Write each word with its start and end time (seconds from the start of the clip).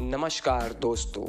नमस्कार 0.00 0.72
दोस्तों, 0.72 1.24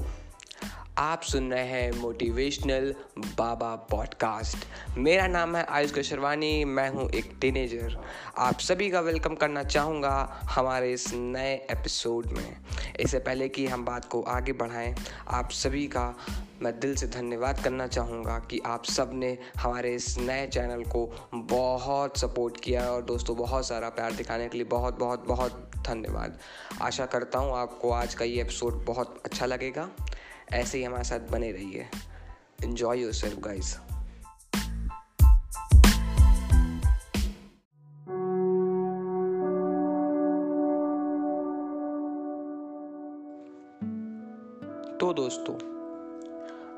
आप 0.98 1.22
सुन 1.22 1.52
रहे 1.52 1.64
हैं 1.64 1.92
मोटिवेशनल 1.92 2.94
बाबा 3.38 3.74
पॉडकास्ट 3.92 4.98
मेरा 4.98 5.26
नाम 5.28 5.56
है 5.56 5.64
आयुष 5.66 5.92
कशरवानी, 5.92 6.66
मैं 6.66 6.90
हूँ 6.90 7.10
एक 7.10 7.32
टीनेजर 7.42 7.98
आप 8.38 8.60
सभी 8.60 8.90
का 8.90 9.00
वेलकम 9.00 9.36
करना 9.36 9.64
चाहूँगा 9.64 10.42
हमारे 10.44 10.92
इस 10.94 11.14
नए 11.14 11.54
एपिसोड 11.72 12.28
में। 12.28 12.58
इससे 13.00 13.20
पहले 13.20 13.50
कि 13.50 13.66
हम 13.68 13.86
बात 13.86 14.06
को 14.06 14.22
आगे 14.22 14.54
बढ़ाएँ, 14.54 14.96
आप 15.28 15.50
सभी 15.52 15.88
का 15.88 16.14
मैं 16.62 16.80
दिल 16.80 16.96
से 16.96 17.08
धन्यवाद 17.08 17.64
करना 17.64 17.88
चाहूँगा 17.88 18.38
कि 18.40 18.60
आप 18.66 18.86
सबने 18.86 19.38
हमारे 19.58 19.96
इस 19.96 20.18
नए 20.18 20.48
चैनल 20.48 20.84
को 20.84 21.06
बहुत 21.36 22.18
सपोर्ट 22.18 22.60
किया 22.64 22.86
और 22.86 23.02
दोस्तों, 23.02 23.38
बहुत 23.38 23.68
सारा 23.68 23.90
प्यार 23.90 24.12
दिखाने 24.12 24.48
के 24.48 24.58
लिए 24.58 24.68
बहुत 24.68 25.00
बहुत 25.00 25.28
बहुत 25.28 25.69
धन्यवाद। 25.84 26.40
आशा 26.82 27.06
करता 27.06 27.40
हूँ 27.40 27.58
आपको 27.58 27.92
आज 27.92 28.14
का 28.14 28.26
ये 28.26 28.42
एपिसोड 28.42 28.86
बहुत 28.86 29.22
अच्छा 29.26 29.46
लगेगा। 29.46 29.90
ऐसे 30.54 30.78
ही 30.78 30.84
हमारे 30.84 31.04
साथ 31.04 31.30
बने 31.32 31.52
रहिए। 31.52 31.88
इन्जॉय 32.64 33.02
योर 33.02 33.14
सेल्फ 33.14 33.40
गाइज़ 33.40 33.76
तो 45.00 45.14
दोस्तों, 45.14 45.56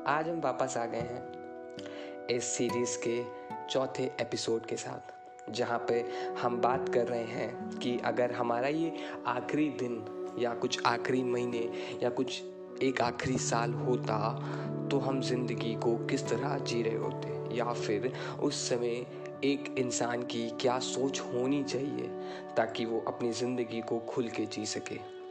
आज 0.06 0.28
हम 0.28 0.40
वापस 0.40 0.76
आ 0.76 0.84
गए 0.84 0.98
हैं 0.98 2.26
इस 2.28 2.44
सीरीज़ 2.46 2.96
के 3.06 3.22
चौथे 3.70 4.04
एपिसोड 4.20 4.66
के 4.66 4.76
साथ। 4.76 5.11
जहाँ 5.50 5.78
पे 5.78 6.04
हम 6.42 6.60
बात 6.60 6.88
कर 6.88 7.06
रहे 7.06 7.24
हैं 7.24 7.78
कि 7.78 7.98
अगर 8.04 8.32
हमारा 8.32 8.68
ये 8.68 8.92
आखिरी 9.26 9.68
दिन 9.68 10.04
या 10.38 10.54
कुछ 10.54 10.82
आखिरी 10.86 11.22
महीने 11.22 11.68
या 12.02 12.10
कुछ 12.10 12.42
एक 12.82 13.00
आखिरी 13.00 13.38
साल 13.38 13.72
होता 13.72 14.18
तो 14.90 14.98
हम 14.98 15.20
ज़िंदगी 15.20 15.74
को 15.74 15.96
किस 16.06 16.28
तरह 16.28 16.58
जी 16.58 16.82
रहे 16.82 16.96
होते? 16.96 17.56
या 17.56 17.72
फिर 17.72 18.12
उस 18.42 18.68
समय 18.68 19.06
एक 19.44 19.74
इंसान 19.78 20.22
की 20.22 20.50
क्या 20.50 20.78
सोच 20.78 21.20
होनी 21.20 21.64
चाहिए 21.64 22.10
ताकि 22.56 22.84
वो 22.84 23.04
अपनी 23.06 23.32
ज़िंदगी 23.32 23.80
को 23.80 23.98
खुल 23.98 24.28
के 24.28 24.46
जी 24.46 24.66
सके? 24.66 25.21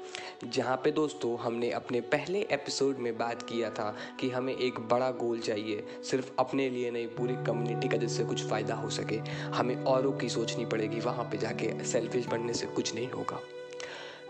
जहाँ 0.44 0.76
पे 0.78 0.92
दोस्तों 0.92 1.38
हमने 1.40 1.70
अपने 1.72 2.00
पहले 2.02 2.40
एपिसोड 2.42 2.98
में 2.98 3.18
बात 3.18 3.42
किया 3.42 3.70
था 3.70 3.96
कि 4.20 4.30
हमें 4.30 4.56
एक 4.56 4.80
बड़ा 4.80 5.10
गोल 5.12 5.40
चाहिए, 5.40 5.84
सिर्फ़ 6.04 6.32
अपने 6.40 6.70
लिए 6.70 6.92
नहीं, 6.92 7.08
पूरी 7.08 7.34
कम्युनिटी 7.34 7.88
का 7.88 7.98
जिससे 7.98 8.24
कुछ 8.24 8.46
फ़ायदा 8.46 8.76
हो 8.76 8.90
सके। 8.90 9.18
हमें 9.56 9.84
औरों 9.84 10.12
की 10.12 10.30
सोचनी 10.30 10.66
पड़ेगी, 10.66 11.00
वहाँ 11.00 11.26
पे 11.26 11.38
जाके 11.38 11.84
सेल्फिश 11.84 12.26
बनने 12.26 12.54
से 12.54 12.68
कुछ 12.68 12.96
नहीं 12.96 13.10
होगा। 13.10 13.40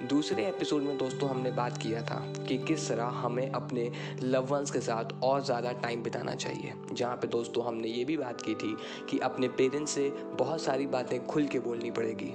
दूसरे 0.08 0.48
एपिसोड 0.48 0.82
में 0.82 0.98
दोस्तों 0.98 1.30
हमने 1.30 1.52
बात 1.52 1.78
किया 1.78 2.02
था 2.02 2.20
कि 2.48 2.58
किस 2.58 2.90
तरह 2.90 3.06
हमें 3.06 3.52
अपने 3.52 3.92
लव 4.22 4.46
वंस 4.46 4.72
के 4.72 4.80
साथ 4.80 5.24
और 5.24 5.44
ज़्यादा 5.44 5.72
टाइम 5.72 6.04
बिताना 6.04 6.36
चाहिए। 6.36 6.74
जहाँ 6.94 7.16
पे 7.16 7.28
दोस्तों 7.28 7.66
हमने 7.66 7.88
ये 7.88 8.06
भी 8.06 8.18
बात 8.18 8.42
की 8.42 8.56
थी 8.56 8.76
कि 9.10 9.20
अपने 9.20 9.48
पेरेंट्स 9.48 9.92
से 9.92 10.10
बहुत 10.40 10.62
सारी 10.62 10.88
बातें 10.88 11.26
खुल 11.26 11.48
के 11.48 11.60
बोलनी 11.60 11.92
पड़ेगी। 11.92 12.34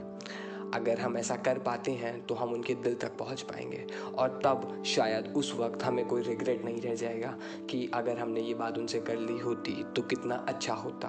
अगर 0.75 0.98
हम 0.98 1.17
ऐसा 1.19 1.36
कर 1.36 1.59
पाते 1.59 1.92
हैं 1.92 2.27
तो 2.27 2.34
हम 2.34 2.53
उनके 2.53 2.75
दिल 2.75 2.95
तक 2.95 3.17
पहुँच 3.19 3.42
पाएँगे। 3.42 3.86
और 4.19 4.41
तब 4.45 4.83
शायद 4.86 5.33
उस 5.36 5.55
वक्त 5.55 5.83
हमें 5.83 6.05
कोई 6.06 6.22
रिग्रेट 6.22 6.64
नहीं 6.64 6.81
रह 6.81 6.95
जाएगा 6.95 7.36
कि 7.70 7.91
अगर 7.95 8.19
हमने 8.19 8.41
ये 8.41 8.55
बात 8.55 8.78
उनसे 8.78 9.00
कर 9.00 9.17
ली 9.17 9.39
होती 9.39 9.84
तो 9.97 10.03
कितना 10.03 10.34
अच्छा 10.48 10.75
होता। 10.75 11.09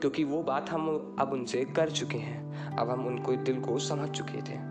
क्योंकि 0.00 0.24
वो 0.24 0.42
बात 0.42 0.70
हम 0.70 1.16
अब 1.20 1.32
उनसे 1.32 1.64
कर 1.64 1.90
चुके 1.90 2.18
हैं। 2.18 2.76
अब 2.76 2.90
हम 2.90 3.06
उनको 3.06 3.32
दिल 3.32 3.60
को 3.60 3.78
समझ 3.78 4.10
चुके 4.10 4.42
थे। 4.42 4.66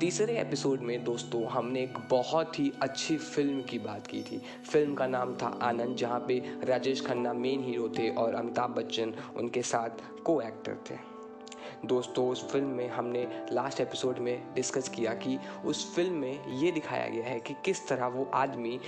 तीसरे 0.00 0.38
एपिसोड 0.38 0.80
में 0.80 1.04
दोस्तों, 1.04 1.44
हमने 1.44 1.82
एक 1.82 1.98
बहुत 2.10 2.58
ही 2.58 2.72
अच्छी 2.82 3.16
फ़िल्म 3.16 3.62
की 3.62 3.78
बात 3.78 4.06
की 4.06 4.22
थी। 4.22 4.40
फ़िल्म 4.72 4.94
का 4.94 5.06
नाम 5.06 5.34
था 5.34 5.46
आनंद, 5.62 5.96
जहाँ 5.96 6.24
पे 6.28 6.42
राजेश 6.64 7.06
खन्ना 7.06 7.32
मेन 7.32 7.64
हीरो 7.64 7.88
थे 7.88 8.08
और 8.10 8.34
अमिताभ 8.34 8.70
बच्चन 8.70 9.14
उनके 9.36 9.62
साथ 9.62 10.22
को 10.24 10.40
एक्टर 10.40 10.78
थे। 10.90 11.13
दोस्तों, 11.86 12.28
उस 12.28 12.48
फ़िल्म 12.50 12.66
में 12.66 12.88
हमने 12.88 13.26
लास्ट 13.52 13.80
एपिसोड 13.80 14.18
में 14.18 14.54
डिस्कस 14.54 14.88
किया 14.88 15.14
कि 15.14 15.38
उस 15.66 15.94
फ़िल्म 15.96 16.14
में 16.14 16.46
ये 16.48 16.70
दिखाया 16.70 17.08
गया 17.08 17.24
है 17.24 17.40
कि 17.40 17.54
किस 17.64 17.88
तरह 17.88 18.06
वो 18.06 18.30
आदमी 18.34 18.80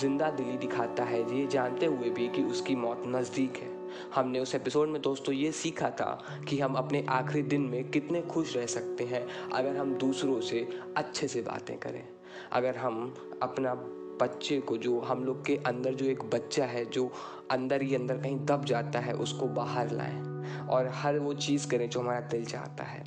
ज़िंदा 0.00 0.30
दिली 0.30 0.56
दिखाता 0.58 1.04
है। 1.04 1.20
ये 1.38 1.46
जानते 1.46 1.86
हुए 1.86 2.10
भी 2.10 2.28
कि 2.28 2.42
उसकी 2.42 2.74
मौत 2.76 3.02
नज़दीक 3.06 3.56
है। 3.56 3.70
हमने 4.14 4.40
उस 4.40 4.54
एपिसोड 4.54 4.88
में 4.88 5.00
दोस्तों 5.02 5.34
ये 5.34 5.52
सीखा 5.52 5.90
था 5.90 6.24
कि 6.48 6.60
हम 6.60 6.74
अपने 6.74 7.04
आखिरी 7.08 7.42
दिन 7.42 7.60
में 7.60 7.90
कितने 7.90 8.22
खुश 8.22 8.56
रह 8.56 8.66
सकते 8.66 9.04
हैं 9.04 9.26
अगर 9.52 9.76
हम 9.76 9.94
दूसरों 9.94 10.40
से 10.40 10.68
अच्छे 10.96 11.28
से 11.28 11.42
बातें 11.42 11.78
करें। 11.78 12.04
अगर 12.52 12.76
हम 12.76 13.14
अपना 13.42 13.74
बच्चे 14.22 14.60
को 14.60 14.76
जो 14.76 15.00
हम 15.00 15.24
लोग 15.24 15.44
के 15.46 15.56
अंदर 15.66 15.94
जो 15.94 16.06
एक 16.06 16.22
बच्चा 16.24 16.64
है, 16.64 16.84
जो 16.84 17.10
अंदर 17.50 17.82
ही 17.82 17.94
अंदर 17.94 18.18
कहीं 18.18 18.44
दब 18.46 18.64
जाता 18.64 18.98
है, 18.98 19.12
उसको 19.12 19.46
बाहर 19.46 19.90
लाएँ। 19.90 20.31
और 20.60 20.88
हर 20.88 21.18
वो 21.18 21.34
चीज़ 21.34 21.68
करें 21.68 21.90
जो 21.90 22.00
हमारा 22.00 22.20
दिल 22.20 22.44
चाहता 22.44 22.84
है। 22.84 23.04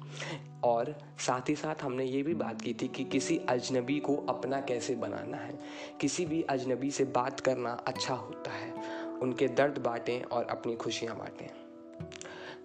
और 0.63 0.97
साथ 1.19 1.49
ही 1.49 1.55
साथ 1.55 1.83
हमने 1.83 2.05
ये 2.05 2.23
भी 2.23 2.33
बात 2.33 2.61
की 2.61 2.73
थी 2.73 2.87
कि 2.87 3.03
किसी 3.03 3.37
अजनबी 3.37 3.99
को 3.99 4.15
अपना 4.15 4.61
कैसे 4.61 4.95
बनाना 4.95 5.37
है। 5.37 5.59
किसी 6.01 6.25
भी 6.25 6.41
अजनबी 6.41 6.91
से 6.91 7.03
बात 7.03 7.39
करना 7.39 7.71
अच्छा 7.71 8.13
होता 8.13 8.51
है। 8.51 8.71
उनके 9.05 9.47
दर्द 9.47 9.77
बांटें 9.77 10.23
और 10.23 10.45
अपनी 10.45 10.75
खुशियाँ 10.75 11.17
बांटें। 11.17 11.49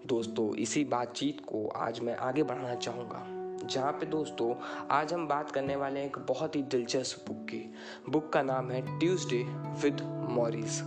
दोस्तों, 0.06 0.54
इसी 0.54 0.84
बातचीत 0.84 1.40
को 1.40 1.68
आज 1.68 2.00
मैं 2.00 2.16
आगे 2.16 2.42
बढ़ाना 2.42 2.74
चाहूँगा। 2.74 3.26
जहाँ 3.66 3.92
पे 3.92 4.06
दोस्तों, 4.06 4.54
आज 4.90 5.14
हम 5.14 5.28
बात 5.28 5.50
करने 5.50 5.76
वाले 5.76 6.00
हैं 6.00 6.06
एक 6.06 6.18
बहुत 6.18 6.56
ही 6.56 6.62
दिलचस्प 6.62 7.24
बुक 7.28 7.44
की। 7.44 7.74
बुक 8.08 8.32
का 8.32 8.42
नाम 8.42 8.70
है 8.70 8.98
ट्यूसडे 8.98 9.44
विद 9.54 10.26
मॉरिस। 10.30 10.80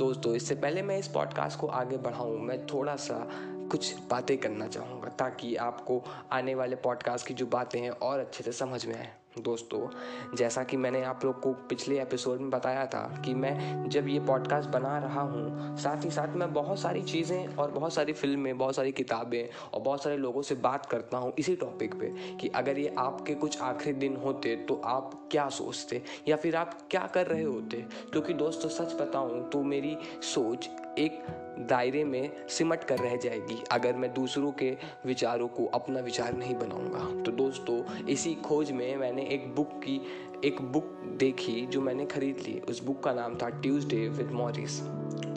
दोस्तों 0.00 0.34
इससे 0.34 0.54
पहले 0.54 0.82
मैं 0.82 0.98
इस 0.98 1.08
पॉडकास्ट 1.08 1.58
को 1.58 1.66
आगे 1.66 1.96
बढ़ाऊँ, 1.96 2.38
मैं 2.38 2.66
थोड़ा 2.66 2.96
सा 2.96 3.28
कुछ 3.70 3.94
बातें 4.10 4.38
करना 4.38 4.68
चाहूँगा 4.68 5.08
ताकि 5.08 5.56
आपको 5.56 6.04
आने 6.32 6.54
वाले 6.54 6.76
पॉडकास्ट 6.76 7.26
की 7.26 7.34
जो 7.34 7.46
बातें 7.46 7.80
हैं 7.80 7.90
और 7.90 8.20
अच्छे 8.20 8.44
से 8.44 8.52
समझ 8.52 8.86
में 8.86 8.94
आए। 8.94 9.12
दोस्तों, 9.38 9.88
जैसा 10.36 10.64
कि 10.64 10.76
मैंने 10.76 11.02
आप 11.02 11.24
लोग 11.24 11.40
को 11.40 11.52
पिछले 11.52 12.02
एपिसोड 12.02 12.40
में 12.40 12.50
बताया 12.50 12.86
था 12.86 13.22
कि 13.24 13.34
मैं 13.34 13.88
जब 13.88 14.08
ये 14.08 14.20
पॉडकास्ट 14.20 14.68
बना 14.68 14.98
रहा 14.98 15.20
हूँ, 15.20 15.76
साथ 15.78 16.04
ही 16.04 16.10
साथ 16.10 16.28
मैं 16.28 16.52
बहुत 16.52 16.78
सारी 16.78 17.02
चीज़ें 17.02 17.56
और 17.56 17.70
बहुत 17.70 17.92
सारी 17.92 18.12
फ़िल्में, 18.12 18.58
बहुत 18.58 18.76
सारी 18.76 18.92
किताबें 18.92 19.70
और 19.74 19.80
बहुत 19.80 20.02
सारे 20.02 20.16
लोगों 20.16 20.42
से 20.42 20.54
बात 20.54 20.86
करता 20.86 21.18
हूँ 21.18 21.32
इसी 21.38 21.56
टॉपिक 21.56 21.94
पे 21.94 22.36
कि 22.36 22.48
अगर 22.48 22.78
ये 22.78 22.94
आपके 22.98 23.34
कुछ 23.34 23.60
आखिरी 23.60 23.92
दिन 23.92 24.16
होते 24.16 24.56
तो 24.56 24.80
आप 24.84 25.28
क्या 25.30 25.48
सोचते 25.48 26.02
या 26.28 26.36
फिर 26.36 26.56
आप 26.56 26.78
क्या 26.90 27.06
कर 27.14 27.26
रहे 27.26 27.44
होते? 27.44 27.76
क्योंकि 28.12 28.34
दोस्तों, 28.34 28.68
सच 28.68 29.00
बताऊँ 29.00 29.50
तो 29.50 29.62
मेरी 29.62 29.96
सोच 30.22 30.68
एक 30.98 31.46
दायरे 31.66 32.04
में 32.04 32.48
सिमट 32.48 32.84
कर 32.84 32.98
रह 32.98 33.16
जाएगी। 33.16 33.62
अगर 33.72 33.96
मैं 33.96 34.14
दूसरों 34.14 34.52
के 34.52 34.76
विचारों 35.06 35.48
को 35.48 35.66
अपना 35.66 36.00
विचार 36.00 36.36
नहीं 36.36 36.54
बनाऊँगा। 36.54 37.22
तो 37.22 37.32
दोस्तों, 37.32 38.06
इसी 38.06 38.34
खोज 38.34 38.72
में 38.72 38.96
मैंने 38.96 39.22
एक 39.22 39.54
बुक 39.54 39.70
की, 39.72 40.00
एक 40.44 40.62
बुक 40.62 40.84
देखी 41.18 41.66
जो 41.66 41.80
मैंने 41.80 42.06
खरीद 42.06 42.38
ली। 42.38 42.60
उस 42.60 42.84
बुक 42.84 43.02
का 43.02 43.12
नाम 43.12 43.34
था 43.34 43.48
ट्यूसडे 43.48 44.08
विद 44.08 44.30
मॉरिस। 44.30 44.80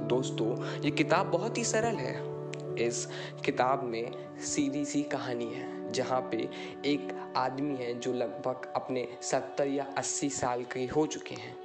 दोस्तों, 0.04 0.82
ये 0.82 0.92
किताब 0.92 1.28
बहुत 1.28 1.58
ही 1.58 1.64
सरल 1.64 1.96
है। 1.96 2.34
इस 2.88 3.08
किताब 3.46 3.84
में 3.84 4.38
सीधी 4.40 4.86
सी 4.86 5.04
कहानी 5.04 5.46
है, 5.46 5.92
जहाँ 5.92 6.22
पे 6.32 6.50
एक 6.86 7.34
आदमी 7.38 7.76
है 7.76 8.00
जो 8.00 8.14
लगभग 8.14 8.72
अपने 8.76 9.08
सत्तर 9.22 9.68
या 9.68 9.88
अस्सी 9.98 10.30
साल 10.30 10.64
के 10.64 10.86
हो 10.86 11.06
चुके 11.06 11.36
हैं। 11.36 11.63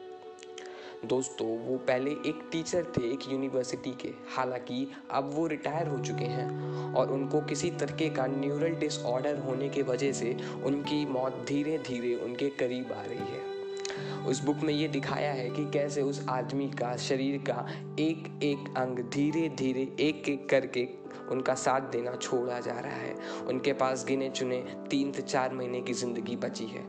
दोस्तों, 1.04 1.46
वो 1.58 1.76
पहले 1.78 2.10
एक 2.10 2.40
टीचर 2.52 2.86
थे 2.96 3.02
एक 3.12 3.20
यूनिवर्सिटी 3.30 3.90
के। 3.90 4.08
हालाँकि 4.36 4.88
अब 5.10 5.30
वो 5.34 5.46
रिटायर 5.46 5.88
हो 5.88 5.98
चुके 5.98 6.24
हैं 6.24 6.94
और 6.94 7.12
उनको 7.12 7.40
किसी 7.40 7.70
तरीके 7.70 8.08
का 8.10 8.26
न्यूरल 8.26 8.74
डिसऑर्डर 8.74 9.38
होने 9.38 9.68
के 9.68 9.82
वजह 9.82 10.12
से 10.12 10.36
उनकी 10.66 11.04
मौत 11.06 11.44
धीरे 11.48 11.78
धीरे 11.78 12.14
उनके 12.14 12.48
करीब 12.50 12.92
आ 12.92 13.02
रही 13.02 13.18
है। 13.18 14.26
उस 14.26 14.44
बुक 14.44 14.56
में 14.56 14.74
ये 14.74 14.88
दिखाया 14.88 15.32
है 15.32 15.48
कि 15.50 15.64
कैसे 15.64 16.02
उस 16.02 16.24
आदमी 16.28 16.68
का 16.70 16.96
शरीर 16.96 17.38
का 17.38 17.66
एक 18.00 18.28
एक 18.42 18.74
अंग 18.76 18.98
धीरे 18.98 19.48
धीरे 19.48 19.88
एक 20.00 20.28
एक 20.28 20.48
करके 20.48 20.88
उनका 21.30 21.54
साथ 21.54 21.80
देना 21.80 22.16
छोड़ा 22.16 22.60
जा 22.60 22.78
रहा 22.80 22.96
है। 22.96 23.14
उनके 23.48 23.72
पास 23.72 24.04
गिने 24.08 24.30
चुने 24.30 24.62
तीन 24.90 25.12
से 25.12 25.22
चार 25.22 25.54
महीने 25.54 25.80
की 25.80 25.92
ज़िंदगी 25.92 26.36
बची 26.36 26.66
है। 26.66 26.86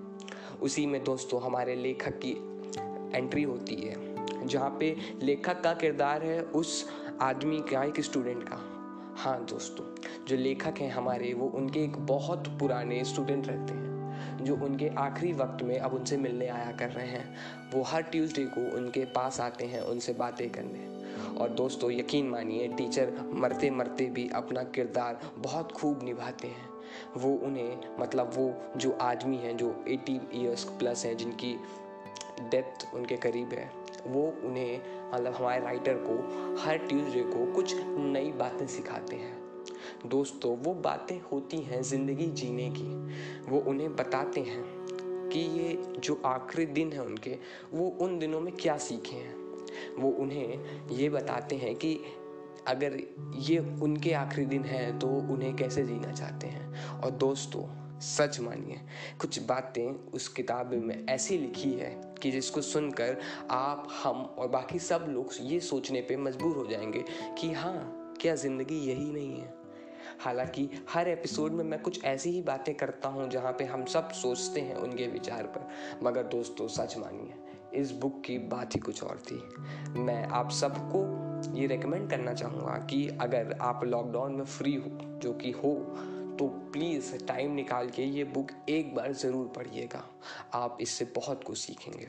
उसी 0.62 0.86
में 0.86 1.04
दोस्तों, 1.04 1.42
हमारे 1.42 1.76
लेखक 1.76 2.20
की 2.26 2.34
एंट्री 3.16 3.44
होती 3.44 3.76
है, 3.76 4.10
जहाँ 4.48 4.78
पे 4.80 4.96
लेखक 5.24 5.62
का 5.62 5.74
किरदार 5.74 6.24
है 6.24 6.42
उस 6.42 6.90
आदमी 7.22 7.60
का, 7.60 7.84
एक 7.84 8.02
स्टूडेंट 8.02 8.44
का। 8.44 8.76
हाँ 9.18 9.46
दोस्तों, 9.46 9.86
जो 10.26 10.36
लेखक 10.36 10.74
हैं 10.78 10.92
हमारे, 10.92 11.34
वो 11.34 11.48
उनके 11.48 11.80
एक 11.80 11.98
बहुत 11.98 12.48
पुराने 12.48 13.04
स्टूडेंट 13.04 13.48
रहते 13.48 13.74
हैं, 13.74 13.90
जो 14.46 14.56
उनके 14.56 14.88
आखिरी 14.88 15.34
वक्त 15.34 15.64
में 15.64 15.80
अब 15.80 15.94
उनसे 15.94 16.18
मिलने 16.18 16.48
आया 16.48 16.72
कर 16.72 16.90
रहे 16.90 17.08
हैं। 17.08 17.36
वो 17.74 17.84
हर 17.84 18.02
ट्यूसडे 18.02 18.46
को 18.46 18.78
उनके 18.78 19.06
पास 19.06 19.40
आते 19.40 19.66
हैं, 19.66 19.82
उनसे 19.82 20.14
बातें 20.14 20.50
करने। 20.50 21.00
और 21.38 21.50
दोस्तों, 21.50 21.92
यकीन 21.92 22.30
मानिए 22.30 22.68
टीचर 22.68 23.14
मरते 23.34 23.70
मरते 23.70 24.06
भी 24.06 24.30
अपना 24.36 24.64
किरदार 24.64 25.20
बहुत 25.38 25.72
खूब 25.72 26.04
निभाते 26.04 26.48
हैं। 26.48 26.70
वो 27.18 27.36
उन्हें 27.36 27.78
मतलब 28.00 28.32
वो 28.36 28.62
जो 28.78 28.92
आदमी 28.92 29.38
हैं, 29.38 29.58
जो 29.58 29.86
80 29.88 30.20
इयर्स 30.34 30.64
प्लस 30.64 31.06
हैं, 31.06 31.18
जिनकी 31.18 31.60
डेथ 32.40 32.94
उनके 32.94 33.18
करीब 33.18 33.54
है। 33.54 33.70
वो 34.08 34.22
उन्हें 34.44 34.82
मतलब 35.14 35.34
हमारे 35.34 35.64
राइटर 35.64 35.94
को, 35.94 36.62
हर 36.62 36.78
ट्यूसडे 36.78 37.24
को 37.24 37.54
कुछ 37.54 37.76
नई 37.98 38.32
बातें 38.32 38.68
सिखाते 38.68 39.16
हैं। 39.16 39.38
दोस्तों, 40.06 40.56
वो 40.58 40.74
बातें 40.74 41.20
होती 41.22 41.58
हैं 41.58 41.82
ज़िंदगी 41.82 42.26
जीने 42.26 42.70
की। 42.70 43.52
वो 43.52 43.60
उन्हें 43.60 43.96
बताते 43.96 44.42
हैं 44.42 44.64
कि 45.30 45.40
ये 45.40 45.84
जो 46.00 46.22
आखिरी 46.26 46.66
दिन 46.66 46.92
है 46.94 47.06
उनके, 47.06 47.38
वो 47.74 47.88
उन 48.02 48.18
दिनों 48.20 48.42
में 48.42 48.54
क्या 48.56 48.78
सीखे 48.78 49.16
हैं। 49.16 49.38
वो 50.00 50.10
उन्हें 50.12 50.90
ये 50.90 51.10
बताते 51.10 51.56
हैं 51.56 51.76
कि 51.76 52.00
अगर 52.68 52.98
ये 53.36 53.58
उनके 53.84 54.14
आखिरी 54.14 54.46
दिन 54.46 54.64
है 54.64 55.00
तो 55.00 55.08
उन्हें 55.08 55.56
कैसे 55.56 55.84
जीना 55.84 56.12
चाहते 56.12 56.48
हैं। 56.48 57.00
और 57.00 57.12
दोस्तों 57.12 57.62
सच 58.02 58.40
मानिए। 58.40 58.80
कुछ 59.22 59.40
बातें 59.44 60.12
उस 60.12 60.28
किताब 60.28 60.74
में 60.74 61.06
ऐसी 61.10 61.38
लिखी 61.38 61.72
है 61.72 62.02
कि 62.22 62.32
जिसको 62.32 62.62
सुनकर 62.62 63.18
आप, 63.52 63.88
हम 64.04 64.22
और 64.40 64.48
बाकी 64.48 64.80
सब 64.80 65.06
लोग 65.10 65.30
ये 65.42 65.60
सोचने 65.60 66.02
पे 66.02 66.18
मजबूर 66.18 66.58
हो 66.58 66.66
जाएँगे 66.66 67.04
कि 67.40 67.52
हाँ 67.54 68.16
क्या 68.22 68.36
ज़िंदगी 68.36 68.80
यही 68.80 69.12
नहीं 69.12 69.40
है। 69.42 69.54
हालाँकि 70.20 70.70
हर 70.90 71.08
एपिसोड 71.08 71.52
में 71.52 71.64
मैं 71.64 71.82
कुछ 71.82 72.04
ऐसी 72.04 72.30
ही 72.30 72.42
बातें 72.42 72.76
करता 72.76 73.10
हूँ 73.10 73.30
जहाँ 73.30 73.52
पे 73.52 73.64
हम 73.64 73.86
सब 73.86 74.10
सोचते 74.12 74.62
हैं 74.62 74.76
उनके 74.76 75.08
विचार 75.08 75.44
पर। 75.44 75.68
मगर 76.04 76.24
दोस्तों, 76.24 76.68
सच 76.68 76.98
मानिए, 76.98 77.34
इस 77.74 77.92
बुक 77.92 78.22
की 78.26 78.38
बात 78.38 78.76
ही 78.76 78.80
कुछ 78.80 79.04
और 79.04 79.20
थी। 79.20 79.42
मैं 80.00 80.24
आप 80.28 80.52
सबको 80.52 81.56
ये 81.56 81.68
रेकमेंड 81.68 82.10
करना 82.10 82.34
चाहूँगा 82.34 82.78
कि 82.90 83.08
अगर 83.22 83.58
आप 83.62 83.84
लॉकडाउन 83.84 84.34
में 84.34 84.46
फ्री 84.46 84.76
हो, 84.76 85.20
जो 85.20 85.34
कि 85.34 85.52
हो 85.52 85.76
तो 86.40 86.48
प्लीज़ 86.74 87.16
टाइम 87.28 87.52
निकाल 87.52 87.90
के 87.90 88.04
ये 88.04 88.24
बुक 88.24 88.52
एक 88.70 88.94
बार 88.96 89.14
ज़रूर 89.14 89.52
पढ़िएगा। 89.56 90.04
आप 90.54 90.78
इससे 90.82 91.06
बहुत 91.16 91.44
कुछ 91.44 91.58
सीखेंगे। 91.58 92.08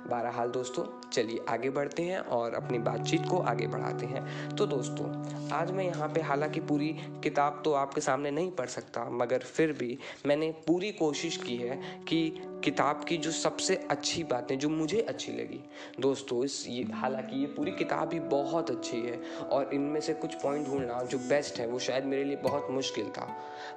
बहरहाल 0.00 0.50
दोस्तों, 0.50 0.84
चलिए 1.10 1.44
आगे 1.48 1.70
बढ़ते 1.70 2.02
हैं 2.02 2.18
और 2.18 2.54
अपनी 2.54 2.78
बातचीत 2.78 3.26
को 3.30 3.38
आगे 3.40 3.66
बढ़ाते 3.66 4.06
हैं। 4.06 4.56
तो 4.56 4.66
दोस्तों, 4.66 5.06
आज 5.52 5.70
मैं 5.70 5.84
यहाँ 5.84 6.08
पे 6.08 6.20
हालाँकि 6.20 6.60
पूरी 6.60 6.88
किताब 7.22 7.60
तो 7.64 7.72
आपके 7.72 8.00
सामने 8.00 8.30
नहीं 8.30 8.50
पढ़ 8.50 8.68
सकता, 8.68 9.04
मगर 9.10 9.38
फिर 9.38 9.72
भी 9.72 9.98
मैंने 10.26 10.50
पूरी 10.66 10.92
कोशिश 10.92 11.36
की 11.36 11.56
है 11.56 11.76
कि 12.08 12.30
किताब 12.64 13.04
की 13.04 13.16
जो 13.16 13.30
सबसे 13.30 13.74
अच्छी 13.90 14.22
बातें, 14.24 14.58
जो 14.58 14.68
मुझे 14.68 15.00
अच्छी 15.00 15.32
लगी। 15.32 15.60
दोस्तों, 16.00 16.44
इस 16.44 16.64
ये, 16.68 16.82
हालाँकि 16.92 17.40
ये 17.40 17.46
पूरी 17.46 17.72
किताब 17.72 18.12
ही 18.12 18.20
बहुत 18.20 18.70
अच्छी 18.70 19.00
है 19.00 19.20
और 19.52 19.70
इनमें 19.74 20.00
से 20.00 20.14
कुछ 20.14 20.34
पॉइंट 20.34 20.66
ढूंढना 20.66 21.02
जो 21.02 21.18
बेस्ट 21.18 21.60
है, 21.60 21.66
वो 21.66 21.78
शायद 21.78 22.04
मेरे 22.04 22.24
लिए 22.24 22.36
बहुत 22.36 22.68
मुश्किल 22.70 23.08
था। 23.08 23.28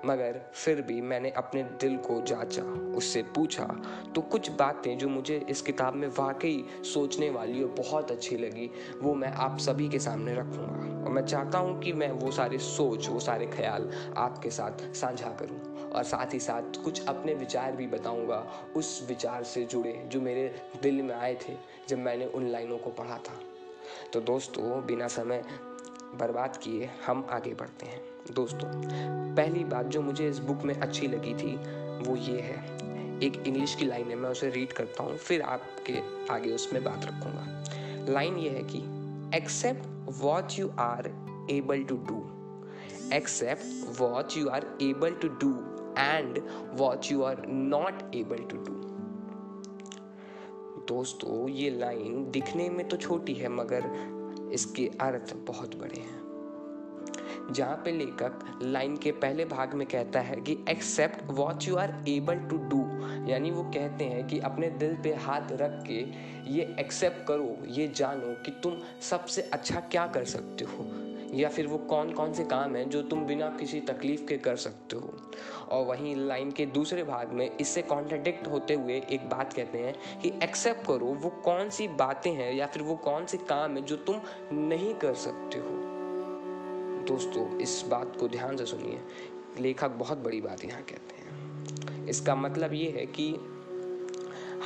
मगर 0.05 0.41
फिर 0.53 0.81
भी 0.81 1.01
मैंने 1.01 1.29
अपने 1.29 1.63
दिल 1.63 1.97
को 1.97 2.21
जांचा, 2.21 2.63
उससे 2.97 3.23
पूछा 3.35 3.65
तो 4.15 4.21
कुछ 4.21 4.49
बातें 4.51 4.97
जो 4.97 5.09
मुझे 5.09 5.45
इस 5.49 5.61
किताब 5.61 5.93
में 5.93 6.07
वाकई 6.07 6.63
सोचने 6.93 7.29
वाली 7.29 7.63
और 7.63 7.69
बहुत 7.69 8.11
अच्छी 8.11 8.37
लगी, 8.37 8.69
वो 9.01 9.13
मैं 9.13 9.31
आप 9.31 9.57
सभी 9.57 9.89
के 9.89 9.99
सामने 9.99 10.35
रखूँगा। 10.35 10.81
और 11.03 11.09
मैं 11.09 11.25
चाहता 11.25 11.57
हूँ 11.57 11.79
कि 11.81 11.93
मैं 11.93 12.11
वो 12.11 12.31
सारे 12.31 12.57
सोच, 12.57 13.09
वो 13.09 13.19
सारे 13.19 13.45
ख्याल 13.47 13.89
आपके 14.17 14.49
साथ 14.49 14.93
साझा 14.95 15.29
करूँ 15.29 15.89
और 15.89 16.03
साथ 16.03 16.33
ही 16.33 16.39
साथ 16.39 16.83
कुछ 16.83 17.05
अपने 17.07 17.33
विचार 17.33 17.71
भी 17.71 17.87
बताऊँगा 17.87 18.37
उस 18.75 19.05
विचार 19.07 19.43
से 19.43 19.63
जुड़े 19.65 19.91
जो 20.07 20.21
मेरे 20.21 20.55
दिल 20.81 21.01
में 21.01 21.15
आए 21.15 21.35
थे 21.35 21.55
जब 21.89 21.97
मैंने 21.97 22.25
उन 22.25 22.47
लाइनों 22.47 22.77
को 22.77 22.89
पढ़ा 22.89 23.17
था। 23.17 23.39
तो 24.13 24.21
दोस्तों, 24.21 24.85
बिना 24.85 25.07
समय 25.07 25.43
बर्बाद 26.15 26.57
किए 26.57 26.89
हम 27.05 27.27
आगे 27.29 27.53
बढ़ते 27.53 27.85
हैं। 27.85 28.01
दोस्तों, 28.33 28.69
पहली 29.35 29.63
बात 29.63 29.85
जो 29.85 30.01
मुझे 30.01 30.29
इस 30.29 30.39
बुक 30.39 30.63
में 30.63 30.75
अच्छी 30.75 31.07
लगी 31.07 31.33
थी, 31.33 31.55
वो 32.09 32.15
ये 32.15 32.39
है। 32.39 32.83
एक 33.23 33.43
इंग्लिश 33.47 33.75
की 33.75 33.85
लाइन 33.85 34.07
है, 34.07 34.15
मैं 34.15 34.29
उसे 34.29 34.49
रीड 34.49 34.73
करता 34.73 35.03
हूँ, 35.03 35.17
फिर 35.17 35.41
आपके 35.41 35.99
आगे 36.33 36.51
उसमें 36.51 36.83
बात 36.83 37.05
रखूँगा। 37.05 37.63
लाइन 38.13 38.37
ये 38.37 38.49
है 38.49 38.63
कि 38.63 38.79
accept 39.37 39.87
what 40.21 40.59
you 40.59 40.69
are 40.79 41.07
able 41.51 41.83
to 41.83 41.97
do 41.97 42.19
accept 43.13 43.99
what 44.01 44.37
you 44.37 44.47
are 44.47 44.65
able 44.81 45.11
to 45.11 45.27
do 45.27 45.72
and 45.97 46.41
what 46.73 47.11
you 47.11 47.21
are 47.23 47.45
not 47.47 48.15
able 48.15 48.43
to 48.51 48.57
do 48.57 48.81
दोस्तों, 50.87 51.47
ये 51.49 51.69
लाइन 51.69 52.29
दिखने 52.31 52.69
में 52.69 52.87
तो 52.87 52.97
छोटी 52.97 53.33
है, 53.33 53.49
मगर 53.49 54.49
इसके 54.53 54.89
अर्थ 55.01 55.33
बहुत 55.47 55.75
बड़े 55.75 55.99
हैं। 55.99 56.21
जहाँ 57.53 57.75
पे 57.75 57.91
लेखक 57.91 58.59
लाइन 58.63 58.95
के 58.97 59.11
पहले 59.11 59.45
भाग 59.45 59.73
में 59.73 59.85
कहता 59.87 60.19
है 60.19 60.35
कि 60.41 60.57
accept 60.69 61.31
what 61.31 61.67
you 61.67 61.75
are 61.75 61.93
able 62.09 62.39
to 62.49 62.57
do 62.69 62.79
यानी 63.29 63.51
वो 63.51 63.63
कहते 63.65 64.05
हैं 64.05 64.25
कि 64.27 64.39
अपने 64.41 64.69
दिल 64.69 64.95
पे 65.03 65.13
हाथ 65.15 65.51
रख 65.51 65.81
के 65.87 65.99
ये 66.51 66.75
एक्सेप्ट 66.79 67.25
करो, 67.27 67.57
ये 67.67 67.87
जानो 67.95 68.33
कि 68.45 68.51
तुम 68.63 68.77
सबसे 69.01 69.41
अच्छा 69.53 69.79
क्या 69.81 70.05
कर 70.07 70.23
सकते 70.25 70.65
हो। 70.65 70.85
या 71.33 71.49
फिर 71.49 71.67
वो 71.67 71.77
कौन 71.77 72.11
कौन 72.11 72.33
से 72.33 72.43
काम 72.43 72.75
हैं 72.75 72.89
जो 72.89 73.01
तुम 73.01 73.25
बिना 73.25 73.49
किसी 73.49 73.79
तकलीफ़ 73.79 74.25
के 74.25 74.37
कर 74.37 74.55
सकते 74.55 74.95
हो? 74.95 75.13
और 75.69 75.85
वहीं 75.85 76.15
लाइन 76.15 76.51
के 76.51 76.65
दूसरे 76.65 77.03
भाग 77.03 77.31
में 77.31 77.57
इससे 77.57 77.81
कॉन्ट्राडिक्ट 77.81 78.47
होते 78.47 78.73
हुए 78.73 79.01
एक 79.11 79.29
बात 79.29 79.53
कहते 79.53 79.77
हैं 79.77 80.19
कि 80.19 80.33
एक्सेप्ट 80.43 80.87
करो 80.87 81.05
वो 81.05 81.29
कौन 81.29 81.69
सी 81.69 81.87
बातें 81.87 82.31
हैं 82.31 82.53
या 82.53 82.67
फिर 82.67 82.83
वो 82.83 82.95
कौन 82.95 83.25
से 83.25 83.37
काम 83.37 83.77
है 83.77 83.81
जो 83.81 83.95
तुम 83.95 84.21
नहीं 84.51 84.93
कर 84.93 85.13
सकते 85.13 85.57
हो। 85.57 85.69
दोस्तों, 87.07 87.59
इस 87.59 87.83
बात 87.89 88.17
को 88.19 88.27
ध्यान 88.27 88.57
से 88.57 88.65
सुनिए। 88.65 88.99
लेखक 89.59 89.89
बहुत 89.89 90.17
बड़ी 90.17 90.41
बात 90.41 90.65
यहाँ 90.65 90.81
कहते 90.81 91.15
हैं। 91.15 92.07
इसका 92.07 92.35
मतलब 92.35 92.73
ये 92.73 92.89
है 92.89 93.05
कि 93.05 93.35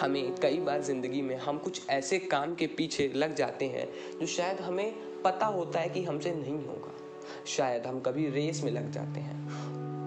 हमें 0.02 0.36
कई 0.36 0.60
बार 0.60 0.82
ज़िंदगी 0.82 1.22
में 1.22 1.36
हम 1.38 1.58
कुछ 1.58 1.90
ऐसे 1.90 2.20
काम 2.20 2.56
के 2.56 2.68
पीछे 2.68 3.12
लग 3.16 3.36
जाते 3.36 3.66
हैं 3.66 3.88
जो 4.20 4.26
शायद 4.26 4.60
हमें 4.60 5.07
पता 5.24 5.46
होता 5.46 5.80
है 5.80 5.90
कि 5.90 6.04
हमसे 6.04 6.32
नहीं 6.32 6.66
होगा। 6.66 6.92
शायद 7.48 7.86
हम 7.86 8.00
कभी 8.00 8.30
रेस 8.30 8.64
में 8.64 8.72
लग 8.72 8.92
जाते 8.92 9.20
हैं। 9.20 9.48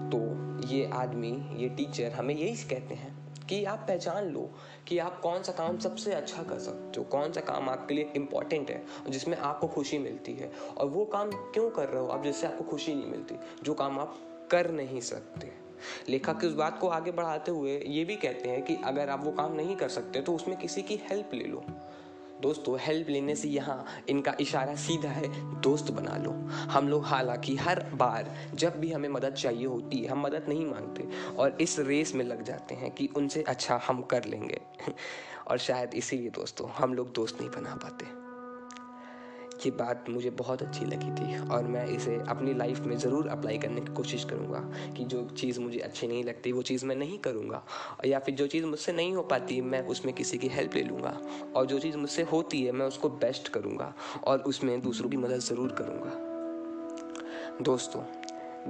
तो 0.09 0.19
ये 0.67 0.89
आदमी, 0.93 1.49
ये 1.55 1.69
टीचर 1.69 2.11
हमें 2.11 2.35
यही 2.35 2.55
कहते 2.55 2.95
हैं 2.95 3.21
कि 3.47 3.65
आप 3.65 3.85
पहचान 3.87 4.25
लो 4.25 4.49
कि 4.87 4.97
आप 4.97 5.21
कौन 5.21 5.43
सा 5.43 5.51
काम 5.51 5.77
सबसे 5.77 6.13
अच्छा 6.13 6.43
कर 6.43 6.59
सकते 6.59 6.99
हो 6.99 7.03
कौन 7.03 7.31
सा 7.31 7.41
काम 7.41 7.69
आपके 7.69 7.93
लिए 7.93 8.11
इम्पोर्टेंट 8.15 8.71
है, 8.71 8.85
जिसमें 9.09 9.37
आपको 9.37 9.67
खुशी 9.67 9.97
मिलती 9.97 10.33
है। 10.33 10.51
और 10.77 10.87
वो 10.87 11.05
काम 11.05 11.31
क्यों 11.31 11.69
कर 11.69 11.89
रहे 11.89 12.01
हो 12.01 12.07
आप, 12.07 12.23
जिससे 12.23 12.47
आपको 12.47 12.63
खुशी 12.63 12.95
नहीं 12.95 13.05
मिलती, 13.05 13.35
जो 13.63 13.73
काम 13.73 13.99
आप 13.99 14.17
कर 14.51 14.71
नहीं 14.71 15.01
सकते। 15.01 15.51
लेखक 16.09 16.43
उस 16.43 16.53
बात 16.53 16.79
को 16.79 16.87
आगे 16.87 17.11
बढ़ाते 17.11 17.51
हुए 17.51 17.83
ये 17.87 18.05
भी 18.05 18.15
कहते 18.15 18.49
हैं 18.49 18.61
कि 18.63 18.77
अगर 18.83 19.09
आप 19.09 19.23
वो 19.23 19.31
काम 19.31 19.53
नहीं 19.53 19.75
कर 19.75 19.89
सकते 19.89 20.21
तो 20.21 20.35
उसमें 20.35 20.57
किसी 20.57 20.81
की 20.81 20.95
हेल्प 20.95 21.31
ले 21.33 21.43
लो। 21.43 21.63
दोस्तों 22.41 22.77
हेल्प 22.81 23.09
लेने 23.09 23.35
से 23.35 23.47
यहाँ 23.47 23.85
इनका 24.09 24.35
इशारा 24.39 24.75
सीधा 24.75 25.09
है, 25.09 25.61
दोस्त 25.61 25.91
बना 25.91 26.17
लो। 26.17 26.31
हम 26.49 26.87
लोग 26.87 27.05
हालाँकि 27.05 27.55
हर 27.55 27.83
बार 27.93 28.35
जब 28.53 28.79
भी 28.79 28.91
हमें 28.91 29.09
मदद 29.09 29.33
चाहिए 29.33 29.65
होती 29.65 29.97
है, 29.97 30.07
हम 30.07 30.21
मदद 30.21 30.45
नहीं 30.49 30.65
मांगते 30.65 31.35
और 31.35 31.57
इस 31.61 31.79
रेस 31.79 32.15
में 32.15 32.25
लग 32.25 32.43
जाते 32.43 32.75
हैं 32.75 32.91
कि 32.91 33.09
उनसे 33.15 33.43
अच्छा 33.43 33.81
हम 33.87 34.01
कर 34.01 34.25
लेंगे। 34.25 34.61
और 35.47 35.57
शायद 35.57 35.93
इसीलिए 35.93 36.29
दोस्तों, 36.29 36.69
हम 36.69 36.93
लोग 36.93 37.13
दोस्त 37.13 37.39
नहीं 37.39 37.49
बना 37.49 37.75
पाते। 37.75 38.20
ये 39.65 39.71
बात 39.71 40.05
मुझे 40.09 40.29
बहुत 40.29 40.61
अच्छी 40.61 40.85
लगी 40.85 41.11
थी 41.11 41.37
और 41.47 41.63
मैं 41.63 41.85
इसे 41.87 42.15
अपनी 42.29 42.53
लाइफ 42.53 42.79
में 42.79 42.95
ज़रूर 42.97 43.27
अप्लाई 43.27 43.57
करने 43.57 43.81
की 43.81 43.93
कोशिश 43.93 44.23
करूँगा 44.23 44.59
कि 44.97 45.03
जो 45.05 45.23
चीज़ 45.29 45.59
मुझे 45.59 45.79
अच्छी 45.79 46.07
नहीं 46.07 46.23
लगती, 46.23 46.51
वो 46.51 46.61
चीज़ 46.61 46.85
मैं 46.85 46.95
नहीं 46.95 47.17
करूँगा 47.19 47.63
या 48.05 48.19
फिर 48.19 48.35
जो 48.35 48.47
चीज़ 48.47 48.65
मुझसे 48.65 48.91
नहीं 48.91 49.13
हो 49.13 49.23
पाती, 49.23 49.59
मैं 49.61 49.81
उसमें 49.85 50.13
किसी 50.15 50.37
की 50.37 50.47
हेल्प 50.47 50.75
ले 50.75 50.83
लूँगा 50.83 51.17
और 51.55 51.65
जो 51.65 51.79
चीज़ 51.79 51.97
मुझसे 51.97 52.23
होती 52.23 52.63
है, 52.63 52.71
मैं 52.71 52.85
उसको 52.85 53.09
बेस्ट 53.09 53.47
करूँगा 53.47 53.93
और 54.23 54.39
उसमें 54.43 54.79
दूसरों 54.81 55.09
की 55.09 55.17
मदद 55.17 55.39
ज़रूर 55.39 55.75
करूँगा। 55.81 57.63
दोस्तों, 57.63 58.01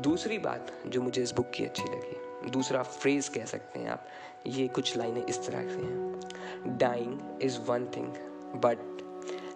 दूसरी 0.01 0.37
बात 0.39 0.71
जो 0.87 1.01
मुझे 1.01 1.21
इस 1.23 1.31
बुक 1.31 1.51
की 1.55 1.65
अच्छी 1.65 1.83
लगी, 1.83 2.49
दूसरा 2.49 2.83
फ्रेज 2.83 3.27
कह 3.29 3.45
सकते 3.45 3.79
हैं 3.79 3.89
आप, 3.89 4.07
ये 4.47 4.67
कुछ 4.67 4.97
लाइनें 4.97 5.25
इस 5.25 5.45
तरह 5.47 5.67
से 5.67 5.85
हैं। 5.85 6.77
Dying 6.77 7.19
is 7.41 7.59
one 7.67 7.85
thing 7.87 8.13
but 8.55 9.00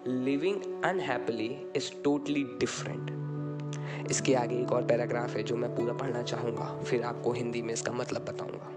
living 0.08 0.84
unhappily 0.84 1.46
is 1.76 1.90
totally 2.02 2.42
different 2.60 4.10
इसके 4.10 4.34
आगे 4.34 4.56
एक 4.56 4.72
और 4.72 4.84
पैराग्राफ 4.86 5.34
है 5.36 5.42
जो 5.42 5.56
मैं 5.56 5.74
पूरा 5.76 5.92
पढ़ना 5.92 6.22
चाहूँगा, 6.22 6.66
फिर 6.82 7.02
आपको 7.02 7.32
हिंदी 7.32 7.62
में 7.62 7.72
इसका 7.74 7.92
मतलब 7.92 8.24
बताऊँगा। 8.24 8.70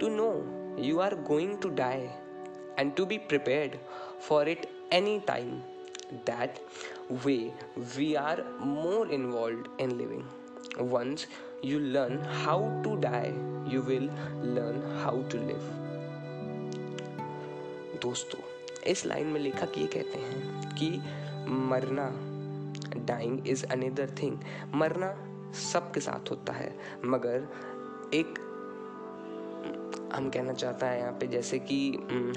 To 0.00 0.08
know 0.08 0.28
you 0.84 0.98
are 0.98 1.14
going 1.22 1.56
to 1.58 1.68
die 1.68 2.08
and 2.78 2.94
to 2.94 3.06
be 3.06 3.18
prepared 3.18 3.76
for 4.28 4.48
it 4.48 4.66
any 4.92 5.18
time 5.18 5.50
that 6.28 6.58
way 7.26 7.36
we 7.96 8.14
are 8.14 8.44
more 8.60 9.12
involve 9.12 9.76
in 9.80 9.96
living 9.98 10.90
once 10.92 11.26
you 11.64 11.78
learn 11.78 12.22
how 12.44 12.82
to 12.82 12.96
die 13.00 13.28
you 13.74 13.82
will 13.82 14.10
learn 14.54 14.98
how 15.02 15.22
to 15.22 15.38
live 15.38 15.70
दोस्तों 18.02 18.51
इस 18.86 19.04
line 19.06 19.26
में 19.26 19.40
लेखक 19.40 19.78
ये 19.78 19.86
कहते 19.86 20.18
हैं 20.18 20.74
कि 20.74 20.90
मरना 21.48 22.08
dying 23.06 23.48
is 23.48 23.64
another 23.66 24.14
thing 24.22 24.38
मरना 24.74 25.14
सबके 25.72 26.00
साथ 26.00 26.30
होता 26.30 26.52
है, 26.52 26.74
मगर 27.04 27.48
एक, 28.14 28.38
हम 30.14 30.28
कहना 30.30 30.52
चाहता 30.52 30.86
है 30.86 30.98
यहाँ 31.00 31.12
पे 31.12 31.26
जैसे 31.26 31.58
कि 31.58 31.78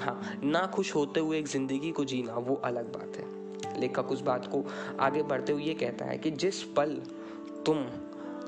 हाँ 0.02 0.40
ना 0.44 0.66
खुश 0.66 0.94
होते 0.94 1.20
हुए 1.20 1.38
एक 1.38 1.46
ज़िंदगी 1.46 1.90
को 1.92 2.04
जीना 2.04 2.34
वो 2.34 2.54
अलग 2.54 2.92
बात 2.92 3.16
है। 3.16 3.80
लेखक 3.80 4.10
उस 4.10 4.20
बात 4.20 4.46
को 4.46 4.64
आगे 5.00 5.22
बढ़ते 5.22 5.52
हुए 5.52 5.62
ये 5.62 5.74
कहता 5.74 6.04
है 6.04 6.18
कि 6.18 6.30
जिस 6.30 6.62
पल 6.76 6.94
तुम 7.66 7.84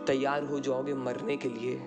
तैयार 0.06 0.44
हो 0.44 0.60
जाओगे 0.60 0.94
मरने 0.94 1.36
के 1.36 1.48
लिए 1.48 1.80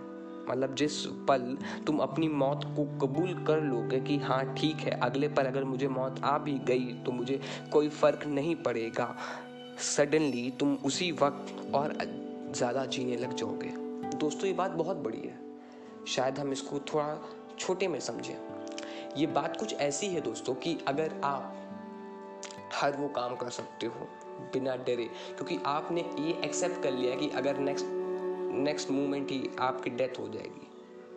मतलब 0.50 0.76
जिस 0.76 1.06
पल 1.28 1.58
तुम 1.88 1.98
अपनी 2.00 2.28
मौत 2.30 2.64
को 2.76 2.86
कबूल 3.00 3.34
कर 3.48 3.62
लोगे 3.62 4.00
कि 4.00 4.18
हाँ 4.20 4.44
ठीक 4.56 4.78
है, 4.78 4.92
अगले 5.00 5.28
पल 5.28 5.46
अगर 5.46 5.64
मुझे 5.64 5.88
मौत 5.90 6.22
आ 6.24 6.38
भी 6.38 6.58
गई 6.68 6.94
तो 7.06 7.12
मुझे 7.12 7.40
कोई 7.74 7.90
फ़र्क 7.92 8.26
नहीं 8.28 8.56
पड़ेगा। 8.64 9.16
सडनली 9.86 10.50
तुम 10.60 10.78
उसी 10.86 11.12
वक्त 11.12 11.74
और 11.76 11.94
ज़्यादा 12.52 12.86
जीने 12.86 13.18
लग 13.18 13.36
जाओगे। 13.36 13.70
दोस्तों, 14.18 14.48
ये 14.48 14.54
बात 14.54 14.72
बहुत 14.72 14.98
बड़ी 14.98 15.18
है। 15.18 15.40
शायद 16.08 16.40
हम 16.40 16.52
इसको 16.52 16.80
थोड़ा 16.94 17.18
छोटे 17.60 17.88
में 17.88 18.00
समझें। 18.00 18.36
ये 19.18 19.26
बात 19.30 19.58
कुछ 19.58 19.74
ऐसी 19.76 20.08
है 20.08 20.22
दोस्तों 20.22 20.54
कि 20.56 20.78
अगर 20.88 21.20
आप 21.24 21.58
हर 22.74 22.96
वो 22.98 23.08
काम 23.08 23.36
कर 23.36 23.50
सकते 23.50 23.86
हो 23.86 24.08
बिना 24.54 24.76
डरे, 24.78 25.10
क्योंकि 25.28 25.58
आपने 25.66 26.02
ये 26.20 26.40
एक्सेप्ट 26.46 26.82
कर 26.84 26.92
लिया 26.92 27.16
कि 27.16 27.30
अगर 27.30 27.58
नेक्स्ट 27.60 27.86
नेक्स्ट 28.54 28.92
मोमेंट 28.92 29.32
ही 29.32 29.50
आपकी 29.60 29.90
डेथ 29.90 30.20
हो 30.20 30.28
जाएगी 30.28 30.68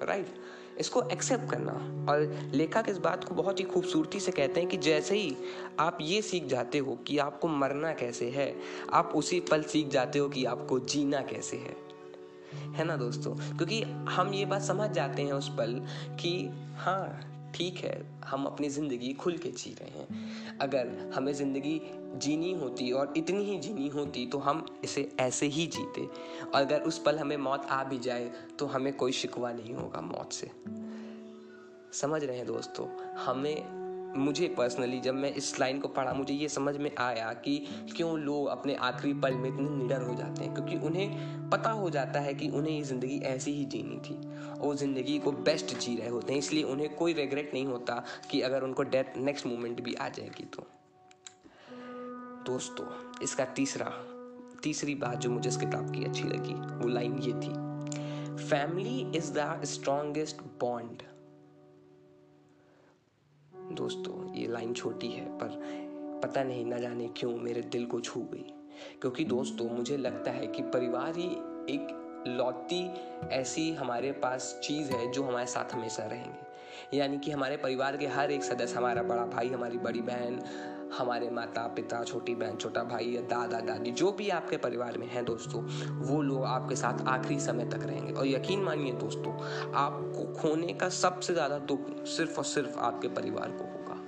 राइट 0.02 0.26
right? 0.26 0.40
इसको 0.78 1.02
एक्सेप्ट 1.02 1.50
करना। 1.50 1.72
और 2.12 2.50
लेखक 2.54 2.84
इस 2.88 2.98
बात 2.98 3.24
को 3.24 3.34
बहुत 3.34 3.60
ही 3.60 3.64
खूबसूरती 3.64 4.20
से 4.20 4.32
कहते 4.32 4.60
हैं 4.60 4.68
कि 4.68 4.76
जैसे 4.76 5.16
ही 5.16 5.36
आप 5.78 5.98
ये 6.00 6.22
सीख 6.22 6.46
जाते 6.46 6.78
हो 6.78 6.96
कि 6.96 7.18
आपको 7.18 7.48
मरना 7.48 7.92
कैसे 7.92 8.30
है, 8.30 8.56
आप 8.92 9.12
उसी 9.14 9.40
पल 9.40 9.62
सीख 9.62 9.88
जाते 9.88 10.18
हो 10.18 10.28
कि 10.28 10.44
आपको 10.44 10.78
जीना 10.78 11.20
कैसे 11.20 11.56
है। 11.56 11.76
है 12.72 12.84
ना 12.84 12.96
दोस्तों? 12.96 13.56
क्योंकि 13.56 13.82
हम 13.82 14.34
ये 14.34 14.44
बात 14.44 14.62
समझ 14.62 14.90
जाते 14.90 15.22
हैं 15.22 15.32
उस 15.32 15.48
पल 15.48 15.86
कि 16.20 16.50
हाँ 16.76 17.30
ठीक 17.54 17.78
है, 17.78 17.94
हम 18.26 18.44
अपनी 18.44 18.68
ज़िंदगी 18.68 19.12
खुल 19.12 19.36
के 19.38 19.50
जी 19.50 19.74
रहे 19.80 20.00
हैं। 20.00 20.58
अगर 20.58 20.88
हमें 21.14 21.32
ज़िंदगी 21.32 21.80
जीनी 22.16 22.52
होती 22.52 22.90
और 22.92 23.12
इतनी 23.16 23.44
ही 23.44 23.58
जीनी 23.58 23.88
होती 23.88 24.26
तो 24.26 24.38
हम 24.38 24.64
इसे 24.84 25.08
ऐसे 25.20 25.46
ही 25.46 25.66
जीते। 25.66 26.04
और 26.44 26.60
अगर 26.60 26.80
उस 26.80 26.98
पल 26.98 27.18
हमें 27.18 27.36
मौत 27.36 27.66
आ 27.70 27.82
भी 27.84 27.98
जाए 27.98 28.30
तो 28.58 28.66
हमें 28.66 28.92
कोई 28.92 29.12
शिकवा 29.12 29.52
नहीं 29.52 29.74
होगा 29.74 30.00
मौत 30.00 30.32
से। 30.32 30.50
समझ 31.92 32.22
रहे 32.24 32.36
हैं 32.36 32.46
दोस्तों? 32.46 32.86
हमें 33.16 33.83
मुझे 34.16 34.48
पर्सनली 34.48 35.00
जब 35.00 35.14
मैं 35.14 35.32
इस 35.34 35.58
लाइन 35.60 35.78
को 35.80 35.88
पढ़ा, 35.88 36.12
मुझे 36.12 36.34
ये 36.34 36.48
समझ 36.48 36.76
में 36.76 36.90
आया 36.98 37.32
कि 37.34 37.56
क्यों 37.96 38.18
लोग 38.18 38.46
अपने 38.46 38.74
आखिरी 38.74 39.12
पल 39.14 39.34
में 39.34 39.48
इतने 39.48 39.68
निडर 39.70 40.02
हो 40.02 40.14
जाते 40.14 40.44
हैं। 40.44 40.54
क्योंकि 40.54 40.76
उन्हें 40.76 41.50
पता 41.50 41.70
हो 41.70 41.90
जाता 41.90 42.20
है 42.20 42.34
कि 42.34 42.48
उन्हें 42.48 42.76
ये 42.76 42.82
ज़िंदगी 42.82 43.18
ऐसी 43.18 43.52
ही 43.52 43.64
जीनी 43.64 43.96
थी 43.98 44.16
और 44.58 44.76
ज़िंदगी 44.76 45.18
को 45.18 45.32
बेस्ट 45.32 45.78
जी 45.78 45.96
रहे 45.96 46.08
होते 46.08 46.32
हैं। 46.32 46.38
इसलिए 46.38 46.62
उन्हें 46.62 46.94
कोई 46.94 47.12
रिग्रेट 47.12 47.50
नहीं 47.54 47.66
होता 47.66 48.04
कि 48.30 48.40
अगर 48.40 48.62
उनको 48.62 48.82
डेथ 48.82 49.16
नेक्स्ट 49.16 49.46
मोमेंट 49.46 49.80
भी 49.80 49.94
आ 49.94 50.08
जाएगी 50.08 50.44
तो। 50.44 50.66
दोस्तों, 52.46 52.86
इसका 53.22 53.44
तीसरा, 53.44 53.92
तीसरी 54.62 54.94
बात 54.94 55.18
जो 55.18 55.30
मुझे 55.30 55.48
इस 55.48 55.56
किताब 55.56 55.90
की 55.94 56.04
अच्छी 56.04 56.24
लगी, 56.24 56.54
वो 56.54 56.88
लाइन 56.88 57.18
ये 57.18 57.32
थी 57.32 58.44
family 58.44 59.00
is 59.16 59.32
the 59.32 59.60
strongest 59.64 60.42
bond 60.60 61.02
दोस्तों, 63.74 64.34
ये 64.34 64.46
लाइन 64.46 64.72
छोटी 64.72 65.08
है, 65.08 65.38
पर 65.38 65.48
पता 66.22 66.42
नहीं 66.44 66.66
ना 66.66 66.78
जाने 66.78 67.08
क्यों 67.16 67.36
मेरे 67.36 67.60
दिल 67.62 67.86
को 67.86 68.00
छू 68.00 68.20
गई। 68.20 68.52
क्योंकि 69.00 69.24
दोस्तों, 69.24 69.70
मुझे 69.70 69.96
लगता 69.96 70.30
है 70.30 70.46
कि 70.46 70.62
परिवार 70.62 71.16
ही 71.16 71.28
एक 71.74 72.00
लौती 72.28 72.90
ऐसी 73.28 73.74
हमारे 73.74 74.12
पास 74.12 74.60
चीज़ 74.64 74.90
है 74.90 75.12
जो 75.12 75.24
हमारे 75.24 75.46
साथ 75.46 75.74
हमेशा 75.74 76.04
रहेंगे। 76.04 76.54
यानी 76.98 77.18
कि 77.18 77.30
हमारे 77.30 77.56
परिवार 77.56 77.96
के 77.96 78.06
हर 78.06 78.30
एक 78.30 78.42
सदस्य, 78.44 78.74
हमारा 78.74 79.02
बड़ा 79.02 79.26
भाई, 79.26 79.48
हमारी 79.48 79.78
बड़ी 79.78 80.00
बहन 80.00 80.40
हमारे 80.98 81.30
माता 81.30 81.66
पिता 81.66 82.02
छोटी 82.04 82.34
बहन, 82.34 82.56
छोटा 82.56 82.82
भाई 82.84 83.04
या 83.04 83.20
दादा, 83.20 83.60
दादी, 83.60 83.90
जो 83.90 84.12
भी 84.12 84.28
आपके 84.28 84.56
परिवार 84.56 84.98
में 84.98 85.06
हैं 85.06 85.24
दोस्तों, 85.24 85.62
वो 86.06 86.22
लोग 86.22 86.44
आपके 86.44 86.76
साथ 86.76 87.06
आखिरी 87.08 87.40
समय 87.40 87.64
तक 87.64 87.86
रहेंगे। 87.86 88.12
और 88.12 88.26
यकीन 88.26 88.60
मानिए 88.60 88.92
दोस्तों, 88.92 89.32
आपको 89.74 90.32
खोने 90.40 90.72
का 90.72 90.88
सबसे 90.88 91.32
ज़्यादा 91.32 91.58
दुख 91.58 92.06
सिर्फ़ 92.06 92.38
और 92.38 92.44
सिर्फ़ 92.44 92.78
आपके 92.78 93.08
परिवार 93.08 93.50
को 93.50 93.64
होगा। 93.64 94.00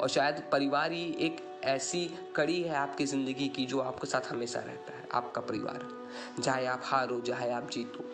और 0.00 0.08
शायद 0.08 0.42
परिवार 0.52 0.92
ही 0.92 1.04
एक 1.20 1.40
ऐसी 1.64 2.10
कड़ी 2.36 2.62
है 2.62 2.74
आपकी 2.74 3.06
ज़िंदगी 3.06 3.48
की 3.48 3.66
जो 3.66 3.80
आपके 3.80 4.06
साथ 4.06 4.30
हमेशा 4.30 4.60
रहता 4.60 4.92
है, 4.92 5.06
आपका 5.12 5.40
परिवार। 5.40 5.88
चाहे 6.42 6.66
आप 6.66 6.80
हारो 6.84 7.20
चाहे 7.20 7.50
आप 7.50 7.70
जीतो 7.70 8.04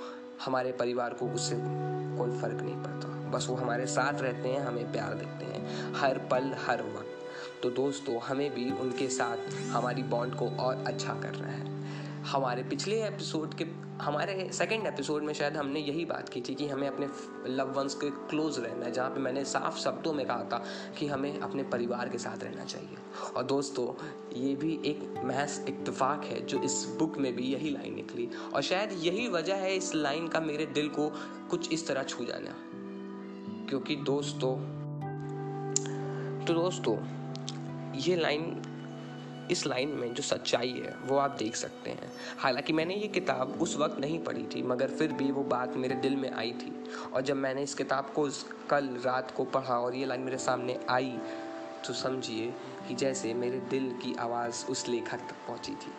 हमारे 0.44 0.72
परिवार 0.72 1.14
को 1.14 1.26
उससे 1.26 1.56
कोई 1.56 2.40
फ़र्क 2.40 2.62
नहीं 2.62 2.76
पड़ता। 2.76 3.08
बस 3.30 3.46
वो 3.50 3.56
हमारे 3.56 3.86
साथ 3.86 4.20
रहते 4.20 4.48
हैं, 4.48 4.60
हमें 4.60 4.92
प्यार 4.92 5.14
देते 5.14 5.44
हैं, 5.44 5.94
हर 5.94 6.18
पल, 6.18 6.52
हर 6.66 6.82
वक्त। 6.82 7.17
तो 7.62 7.70
दोस्तों, 7.70 8.20
हमें 8.20 8.54
भी 8.54 8.70
उनके 8.70 9.08
साथ 9.08 9.52
हमारी 9.70 10.02
बॉन्ड 10.02 10.34
को 10.34 10.48
और 10.48 10.84
अच्छा 10.86 11.14
करना 11.14 11.46
है। 11.46 11.78
हमारे 12.22 12.62
पिछले 12.62 13.02
एपिसोड 13.04 13.54
के, 13.54 13.66
हमारे 14.04 14.50
सेकंड 14.52 14.86
एपिसोड 14.86 15.22
में 15.22 15.34
शायद 15.34 15.56
हमने 15.56 15.80
यही 15.80 16.04
बात 16.04 16.28
की 16.28 16.40
थी 16.40 16.54
कि 16.54 16.68
हमें 16.68 16.88
अपने 16.88 17.08
लव 17.46 17.72
वंस 17.72 17.94
के 17.94 18.10
क्लोज 18.10 18.58
रहना 18.58 18.84
है, 18.84 18.92
जहाँ 18.92 19.10
पे 19.10 19.20
मैंने 19.20 19.44
साफ़ 19.44 19.78
शब्दों 19.78 20.12
में 20.12 20.26
कहा 20.26 20.44
था 20.44 20.64
कि 20.98 21.06
हमें 21.06 21.40
अपने 21.40 21.62
परिवार 21.62 22.08
के 22.08 22.18
साथ 22.18 22.44
रहना 22.44 22.64
चाहिए। 22.64 22.96
और 23.36 23.44
दोस्तों, 23.44 24.02
ये 24.40 24.54
भी 24.54 24.80
एक 24.84 25.22
महज 25.24 25.64
इतफाक़ 25.68 26.24
है 26.24 26.46
जो 26.46 26.62
इस 26.62 26.96
बुक 26.98 27.18
में 27.18 27.36
भी 27.36 27.42
यही 27.42 27.70
लाइन 27.70 27.94
निकली। 27.94 28.30
और 28.54 28.62
शायद 28.62 28.92
यही 28.92 29.28
वजह 29.28 29.54
है 29.54 29.76
इस 29.76 29.94
लाइन 29.94 30.28
का 30.28 30.40
मेरे 30.40 30.66
दिल 30.66 30.88
को 30.88 31.12
कुछ 31.50 31.72
इस 31.72 31.86
तरह 31.86 32.02
छू 32.02 32.24
जाना। 32.24 32.54
क्योंकि 33.68 33.96
दोस्तों 33.96 34.78
तो 36.44 36.54
दोस्तों 36.54 37.17
ये 37.94 38.16
लाइन, 38.16 38.54
इस 39.50 39.66
लाइन 39.66 39.88
में 39.88 40.14
जो 40.14 40.22
सच्चाई 40.22 40.72
है, 40.72 40.94
वो 41.04 41.16
आप 41.16 41.36
देख 41.38 41.56
सकते 41.56 41.90
हैं। 41.90 42.10
हालाँकि 42.38 42.72
मैंने 42.72 42.94
ये 42.94 43.08
किताब 43.08 43.58
उस 43.60 43.76
वक्त 43.76 44.00
नहीं 44.00 44.18
पढ़ी 44.18 44.46
थी, 44.54 44.62
मगर 44.62 44.88
फिर 44.88 45.12
भी 45.12 45.30
वो 45.32 45.42
बात 45.42 45.76
मेरे 45.76 45.94
दिल 45.94 46.16
में 46.16 46.30
आई 46.30 46.52
थी। 46.52 46.72
और 47.14 47.22
जब 47.22 47.36
मैंने 47.36 47.62
इस 47.62 47.74
किताब 47.74 48.12
को 48.16 48.28
कल 48.70 48.88
रात 49.04 49.30
को 49.30 49.44
पढ़ा 49.44 49.78
और 49.78 49.94
ये 49.94 50.06
लाइन 50.06 50.20
मेरे 50.20 50.38
सामने 50.38 50.78
आई 50.90 51.18
तो 51.86 51.94
समझिए 51.94 52.52
कि 52.88 52.94
जैसे 52.94 53.32
मेरे 53.34 53.58
दिल 53.60 53.90
की 54.02 54.14
आवाज़ 54.14 54.66
उस 54.66 54.88
लेखक 54.88 55.18
तक 55.18 55.46
पहुँची 55.46 55.72
थी। 55.72 55.92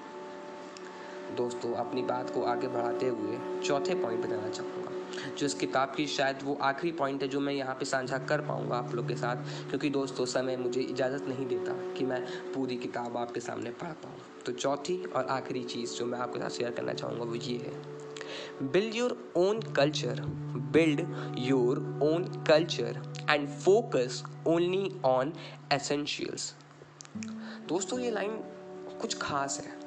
दोस्तों, 1.36 1.74
अपनी 1.76 2.02
बात 2.02 2.30
को 2.30 2.44
आगे 2.44 2.68
बढ़ाते 2.68 3.08
हुए 3.08 3.62
चौथे 3.62 3.96
पॉइंट 3.96 4.26
बताना 4.26 4.50
चाहूँगा। 4.50 4.89
जो 5.38 5.46
इस 5.46 5.54
किताब 5.54 5.94
की 5.96 6.06
शायद 6.08 6.44
वो 6.44 6.58
आखिरी 6.62 6.92
पॉइंट 6.92 7.22
है 7.24 7.28
जो 7.28 7.40
मैं 7.40 7.54
यहाँ 7.54 7.76
पे 7.76 7.86
साझा 7.86 8.18
कर 8.20 8.42
पाऊँगा 8.42 8.76
आप 8.78 8.94
लोग 8.96 9.08
के 9.08 9.16
साथ, 9.16 9.36
क्योंकि 9.70 9.90
दोस्तों 9.90 10.26
समय 10.28 10.58
मुझे 10.58 10.82
इजाज़त 10.82 11.28
नहीं 11.28 11.46
देता 11.48 11.74
कि 11.98 12.06
मैं 12.06 12.22
पूरी 12.54 12.78
किताब 12.78 13.18
आपके 13.18 13.40
सामने 13.40 13.70
पढ़ 13.72 13.94
पाऊँ। 14.04 14.44
तो 14.46 14.52
चौथी 14.52 15.04
और 15.06 15.26
आखिरी 15.28 15.64
चीज़ 15.66 15.96
जो 15.96 16.06
मैं 16.06 16.20
आपके 16.20 16.40
साथ 16.40 16.50
शेयर 16.50 16.72
करना 16.72 16.94
चाहूँगा 16.94 17.24
वो 17.24 17.36
ये 17.36 17.58
है। 17.58 17.74
Build 18.64 18.96
your 18.96 19.18
own 19.38 19.60
culture 19.76 20.22
build 20.74 21.06
your 21.40 21.78
own 22.04 22.24
culture 22.48 23.02
and 23.30 23.48
focus 23.50 24.24
only 24.48 24.92
on 25.06 25.34
essentials 25.74 26.54
दोस्तों, 27.68 28.00
ये 28.00 28.12
लाइन 28.12 28.32
कुछ 29.02 29.18
खास 29.18 29.60
है। 29.60 29.79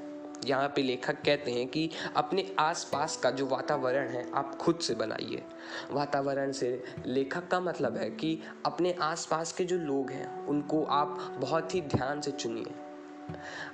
यहाँ 0.47 0.69
पे 0.69 0.83
लेखक 0.83 1.21
कहते 1.25 1.51
हैं 1.51 1.67
कि 1.69 1.91
अपने 2.17 2.45
आसपास 2.59 3.17
का 3.17 3.31
जो 3.31 3.47
वातावरण 3.47 4.09
है, 4.09 4.31
आप 4.35 4.55
खुद 4.55 4.79
से 4.79 4.95
बनाइए। 4.95 5.43
वातावरण 5.91 6.53
से 6.53 6.85
लेखक 7.07 7.49
का 7.49 7.61
मतलब 7.61 7.97
है 7.97 8.11
कि 8.11 8.39
अपने 8.67 8.93
आसपास 9.03 9.53
के 9.53 9.65
जो 9.65 9.77
लोग 9.77 10.11
हैं, 10.11 10.47
उनको 10.47 10.83
आप 10.85 11.19
बहुत 11.39 11.75
ही 11.75 11.81
ध्यान 11.81 12.21
से 12.21 12.31
चुनिए। 12.31 12.75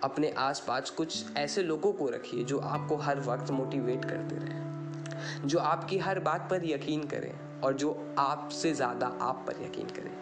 अपने 0.03 0.31
आसपास 0.31 0.91
कुछ 0.91 1.37
ऐसे 1.37 1.63
लोगों 1.63 1.93
को 1.93 2.09
रखिए 2.09 2.45
जो 2.45 2.59
आपको 2.59 2.97
हर 2.97 3.21
वक्त 3.21 3.51
मोटिवेट 3.51 4.05
करते 4.05 4.37
रहें, 4.37 5.47
जो 5.47 5.59
आपकी 5.59 5.99
हर 5.99 6.21
बात 6.21 6.49
पर 6.51 6.65
यकीन 6.65 7.07
करें 7.07 7.61
और 7.61 7.75
जो 7.75 8.15
आपसे 8.19 8.73
ज़्यादा 8.73 9.07
आप 9.21 9.45
पर 9.47 9.63
यकीन 9.63 9.89
करें। 9.89 10.13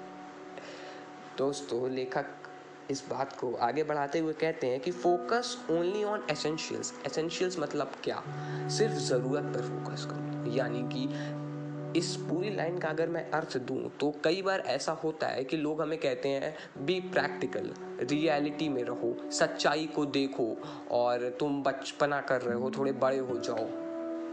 दोस्तों, 1.39 1.91
लेखक 1.91 2.46
इस 2.91 3.09
बात 3.11 3.37
को 3.37 3.55
आगे 3.55 3.85
बढ़ाते 3.85 4.19
हुए 4.19 4.33
कहते 4.33 4.67
हैं 4.67 4.81
कि 4.81 4.91
focus 4.91 5.67
only 5.71 6.05
on 6.05 6.27
essentials 6.31 6.95
essentials 7.07 7.59
मतलब 7.59 7.93
क्या? 8.05 8.23
सिर्फ़ 8.69 8.95
ज़रूरत 8.95 9.43
पर 9.43 9.61
फोकस 9.61 10.05
करो। 10.05 10.51
यानी 10.51 10.83
कि 10.83 11.33
इस 11.99 12.17
पूरी 12.17 12.57
लाइन 12.57 12.79
का 12.79 12.89
अगर 12.89 13.09
मैं 13.09 13.31
अर्थ 13.31 13.59
दूँ 13.59 13.91
तो 14.01 14.15
कई 14.25 14.43
बार 14.43 14.61
ऐसा 14.61 14.93
होता 14.93 15.27
है 15.27 15.45
कि 15.45 15.57
लोग 15.57 15.83
हमें 15.83 15.99
कहते 15.99 16.29
हैं 16.29 16.57
बी 16.85 17.01
प्रैक्टिकल 17.01 17.75
रियलिटी 18.01 18.69
में 18.69 18.85
रहो. 18.85 19.31
सच्चाई 19.31 19.87
को 19.87 20.07
देखो 20.07 20.57
और 20.91 21.37
तुम 21.41 21.63
बचपना 21.63 22.21
कर 22.21 22.41
रहे 22.41 22.57
हो, 22.57 22.71
थोड़े 22.71 22.93
बड़े 22.93 23.19
हो 23.19 23.39
जाओ. 23.39 23.87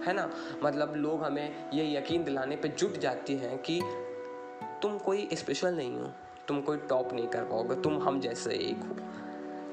है 0.03 0.13
ना? 0.13 0.31
मतलब 0.63 0.95
लोग 0.95 1.23
हमें 1.23 1.71
ये 1.73 1.97
यकीन 1.97 2.23
दिलाने 2.23 2.55
पे 2.55 2.67
जुट 2.67 2.97
जाती 2.97 3.35
हैं 3.35 3.57
कि 3.57 3.81
तुम 4.81 4.97
कोई 4.97 5.29
स्पेशल 5.33 5.75
नहीं 5.75 5.99
हो। 5.99 6.11
तुम 6.47 6.61
कोई 6.61 6.77
टॉप 6.77 7.13
नहीं 7.13 7.27
कर 7.27 7.43
पाओगे, 7.43 7.75
तुम 7.75 8.01
हम 8.03 8.19
जैसे 8.19 8.49
एक 8.51 8.77
हो। 8.77 8.95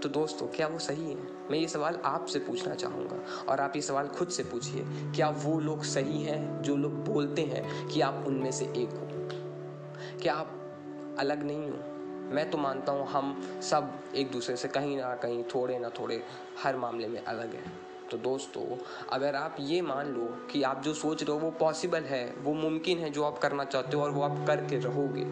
तो 0.00 0.08
दोस्तों, 0.08 0.46
क्या 0.46 0.66
वो 0.66 0.78
सही 0.78 1.10
है? 1.10 1.16
मैं 1.50 1.58
ये 1.58 1.68
सवाल 1.68 1.98
आपसे 2.04 2.38
पूछना 2.38 2.74
चाहूँगा 2.74 3.44
और 3.48 3.60
आप 3.60 3.76
ये 3.76 3.82
सवाल 3.82 4.08
खुद 4.08 4.28
से 4.28 4.42
पूछिए, 4.42 4.84
क्या 5.16 5.28
वो 5.30 5.60
लोग 5.60 5.82
सही 5.82 6.22
हैं 6.22 6.62
जो 6.62 6.76
लोग 6.76 7.04
बोलते 7.04 7.42
हैं 7.42 7.88
कि 7.88 8.00
आप 8.00 8.24
उनमें 8.26 8.50
से 8.50 8.64
एक 8.64 8.90
हो? 8.90 9.06
क्या 10.22 10.34
आप 10.34 10.56
अलग 11.18 11.42
नहीं 11.42 11.70
हो? 11.70 11.78
मैं 12.34 12.50
तो 12.50 12.58
मानता 12.58 12.92
हूँ 12.92 13.06
हम 13.06 13.60
सब 13.62 13.92
एक 14.14 14.30
दूसरे 14.30 14.56
से 14.56 14.68
कहीं 14.68 14.96
ना 14.96 15.14
कहीं 15.14 15.44
थोड़े 15.44 15.78
ना 15.78 15.88
थोड़े 15.88 16.22
हर 16.64 16.76
मामले 16.76 17.08
में 17.08 17.24
अलग 17.24 17.54
हैं। 17.54 17.72
तो 18.10 18.16
दोस्तों, 18.16 18.76
अगर 19.12 19.34
आप 19.34 19.56
ये 19.60 19.82
मान 19.82 20.06
लो 20.06 20.48
कि 20.52 20.62
आप 20.62 20.82
जो 20.82 20.94
सोच 20.94 21.22
रहे 21.22 21.32
हो 21.32 21.38
वो 21.38 21.50
पॉसिबल 21.50 22.02
है, 22.02 22.34
वो 22.38 22.54
मुमकिन 22.54 22.98
है 22.98 23.10
जो 23.10 23.24
आप 23.24 23.38
करना 23.38 23.64
चाहते 23.64 23.96
हो 23.96 24.02
और 24.02 24.10
वो 24.10 24.22
आप 24.22 24.44
करके 24.46 24.78
रहोगे 24.78 25.24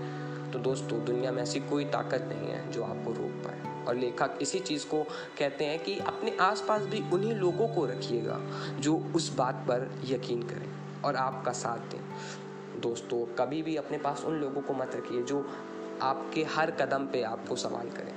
तो 0.52 0.59
दोस्तों, 0.59 1.05
दुनिया 1.05 1.33
में 1.33 1.43
ऐसी 1.43 1.61
कोई 1.61 1.85
ताकत 1.85 2.23
नहीं 2.23 2.49
है 2.49 2.73
जो 2.73 2.85
आपको 2.85 3.12
रोक 3.12 3.31
पाए। 3.31 3.85
और 3.87 3.95
लेखक 3.95 4.38
इसी 4.43 4.59
चीज़ 4.59 4.87
को 4.87 5.02
कहते 5.38 5.64
हैं 5.64 5.85
कि 5.85 5.99
अपने 5.99 6.37
आसपास 6.37 6.83
भी 6.83 7.11
उन्हीं 7.11 7.35
लोगों 7.35 7.69
को 7.69 7.87
रखिएगा 7.87 8.40
जो 8.81 9.02
उस 9.17 9.37
बात 9.37 9.55
पर 9.55 9.90
यकीन 10.05 10.43
करें 10.43 11.02
और 11.05 11.17
आपका 11.17 11.52
साथ 11.52 11.78
दें। 11.78 12.00
दोस्तों, 12.81 13.35
कभी 13.35 13.62
भी 13.62 13.76
अपने 13.76 13.99
पास 13.99 14.25
उन 14.25 14.35
लोगों 14.35 14.62
को 14.62 14.75
मत 14.75 14.95
रखिए 14.95 15.23
जो 15.23 15.47
आपके 16.02 16.45
हर 16.45 16.71
कदम 16.71 17.07
पे 17.07 17.23
आपको 17.23 17.57
सवाल 17.57 17.88
करें। 17.88 18.14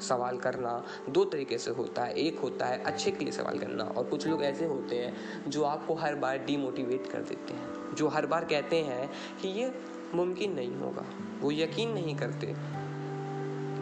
सवाल 0.00 0.38
करना 0.38 0.84
दो 1.08 1.24
तरीके 1.24 1.58
से 1.58 1.70
होता 1.70 2.04
है। 2.04 2.14
एक 2.14 2.38
होता 2.38 2.66
है 2.66 2.82
अच्छे 2.82 3.10
के 3.10 3.24
लिए 3.24 3.32
सवाल 3.32 3.58
करना 3.58 3.84
और 3.84 4.04
कुछ 4.04 4.26
लोग 4.26 4.42
ऐसे 4.42 4.66
होते 4.66 4.96
हैं 4.96 5.16
जो 5.50 5.64
आपको 5.64 5.94
हर 5.94 6.14
बार 6.14 6.38
डीमोटिवेट 6.38 7.06
कर 7.06 7.18
देते 7.18 7.54
हैं। 7.54 7.94
जो 7.94 8.08
हर 8.08 8.26
बार 8.26 8.44
कहते 8.44 8.76
हैं 8.76 9.10
कि 9.42 9.48
ये 9.48 9.68
मुमकिन 10.14 10.52
नहीं 10.52 10.76
होगा। 10.76 11.04
वो 11.40 11.50
यकीन 11.52 11.90
नहीं 11.90 12.16
करते। 12.16 12.54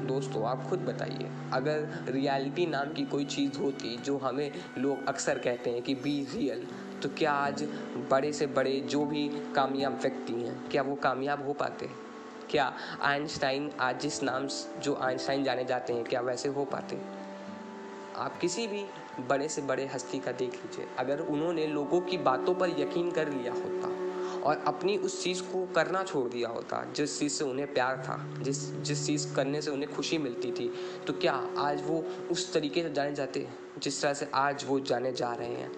दोस्तों, 0.06 0.44
आप 0.44 0.64
खुद 0.70 0.78
बताइए, 0.78 1.30
अगर 1.52 2.04
रियलिटी 2.08 2.66
नाम 2.66 2.92
की 2.92 3.04
कोई 3.04 3.24
चीज़ 3.24 3.58
होती 3.58 3.96
जो 3.96 4.18
हमें 4.18 4.52
लोग 4.78 5.06
अक्सर 5.06 5.38
कहते 5.38 5.70
हैं 5.70 5.82
कि 5.82 5.94
बी 5.94 6.26
रियल 6.34 6.66
तो 7.02 7.08
क्या 7.08 7.32
आज 7.32 7.62
बड़े 8.10 8.32
से 8.32 8.46
बड़े 8.46 8.80
जो 8.80 9.04
भी 9.04 9.28
कामयाब 9.54 9.98
व्यक्ति 10.00 10.32
हैं, 10.32 10.70
क्या 10.70 10.82
वो 10.82 10.94
कामयाब 10.94 11.46
हो 11.46 11.52
पाते? 11.52 11.88
क्या 12.50 12.72
आइंस्टाइन 13.02 13.70
आज 13.80 14.00
जिस 14.00 14.22
नाम 14.22 14.46
जो 14.80 14.94
आइंस्टाइन 14.94 15.44
जाने 15.44 15.64
जाते 15.64 15.92
हैं, 15.92 16.04
क्या 16.04 16.20
वैसे 16.20 16.48
हो 16.48 16.64
पाते? 16.64 16.98
आप 18.16 18.38
किसी 18.38 18.66
भी 18.66 18.84
बड़े 19.28 19.48
से 19.48 19.62
बड़े 19.62 19.86
हस्ती 19.86 20.18
का 20.18 20.32
देख 20.32 20.52
लीजिए। 20.52 20.86
अगर 20.98 21.20
उन्होंने 21.20 21.66
लोगों 21.66 22.00
की 22.00 22.18
बातों 22.18 22.54
पर 22.54 22.68
यकीन 22.68 23.10
कर 23.10 23.28
लिया 23.28 23.52
होता 23.52 24.07
और 24.48 24.64
अपनी 24.66 24.96
उस 24.96 25.24
चीज़ 25.24 25.42
को 25.42 25.66
करना 25.74 26.02
छोड़ 26.02 26.28
दिया 26.28 26.48
होता, 26.48 26.92
जिस 26.96 27.18
चीज़ 27.18 27.32
से 27.32 27.44
उन्हें 27.44 27.74
प्यार 27.74 27.96
था, 27.96 28.42
जिस 28.42 28.74
जिस 28.74 29.06
चीज़ 29.06 29.34
करने 29.34 29.62
से 29.62 29.70
उन्हें 29.70 29.94
खुशी 29.94 30.18
मिलती 30.18 30.50
थी। 30.50 30.74
तो 31.06 31.12
क्या 31.12 31.32
आज 31.58 31.82
वो 31.86 32.04
उस 32.30 32.52
तरीके 32.52 32.82
से 32.82 32.92
जाने 32.92 33.14
जाते, 33.14 33.48
जिस 33.78 34.02
तरह 34.02 34.14
से 34.14 34.30
आज 34.34 34.64
वो 34.68 34.80
जाने 34.80 35.12
जा 35.12 35.32
रहे 35.32 35.54
हैं? 35.54 35.72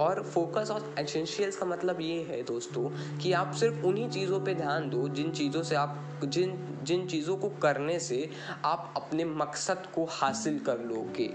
और 0.00 0.22
फोकस 0.22 0.70
ऑन 0.70 0.94
एसेंशियल्स 0.98 1.56
का 1.56 1.66
मतलब 1.66 2.00
ये 2.00 2.22
है 2.22 2.42
दोस्तों, 2.42 3.18
कि 3.18 3.32
आप 3.32 3.52
सिर्फ़ 3.52 3.86
उन्हीं 3.86 4.10
चीज़ों 4.10 4.40
पे 4.40 4.54
ध्यान 4.54 4.90
दो, 4.90 5.08
जिन 5.08 5.32
चीज़ों 5.32 5.62
से 5.62 5.74
आप, 5.74 6.20
जिन 6.24 6.78
जिन 6.82 7.06
चीज़ों 7.06 7.36
को 7.36 7.48
करने 7.48 8.00
से 8.00 8.30
आप 8.64 8.94
अपने 8.96 9.24
मकसद 9.24 9.86
को 9.94 10.04
हासिल 10.04 10.58
कर 10.58 10.78
लोगे। 10.78 11.34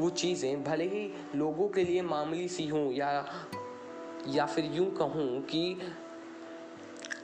वो 0.00 0.10
चीज़ें 0.10 0.64
भले 0.64 0.84
ही 0.84 1.14
लोगों 1.36 1.68
के 1.68 1.84
लिए 1.84 2.02
मामूली 2.02 2.48
सी 2.48 2.68
हों 2.68 2.92
या 2.92 3.26
या 4.28 4.46
फिर 4.46 4.64
यूँ 4.64 4.90
कहूँ 4.90 5.42
कि 5.42 5.76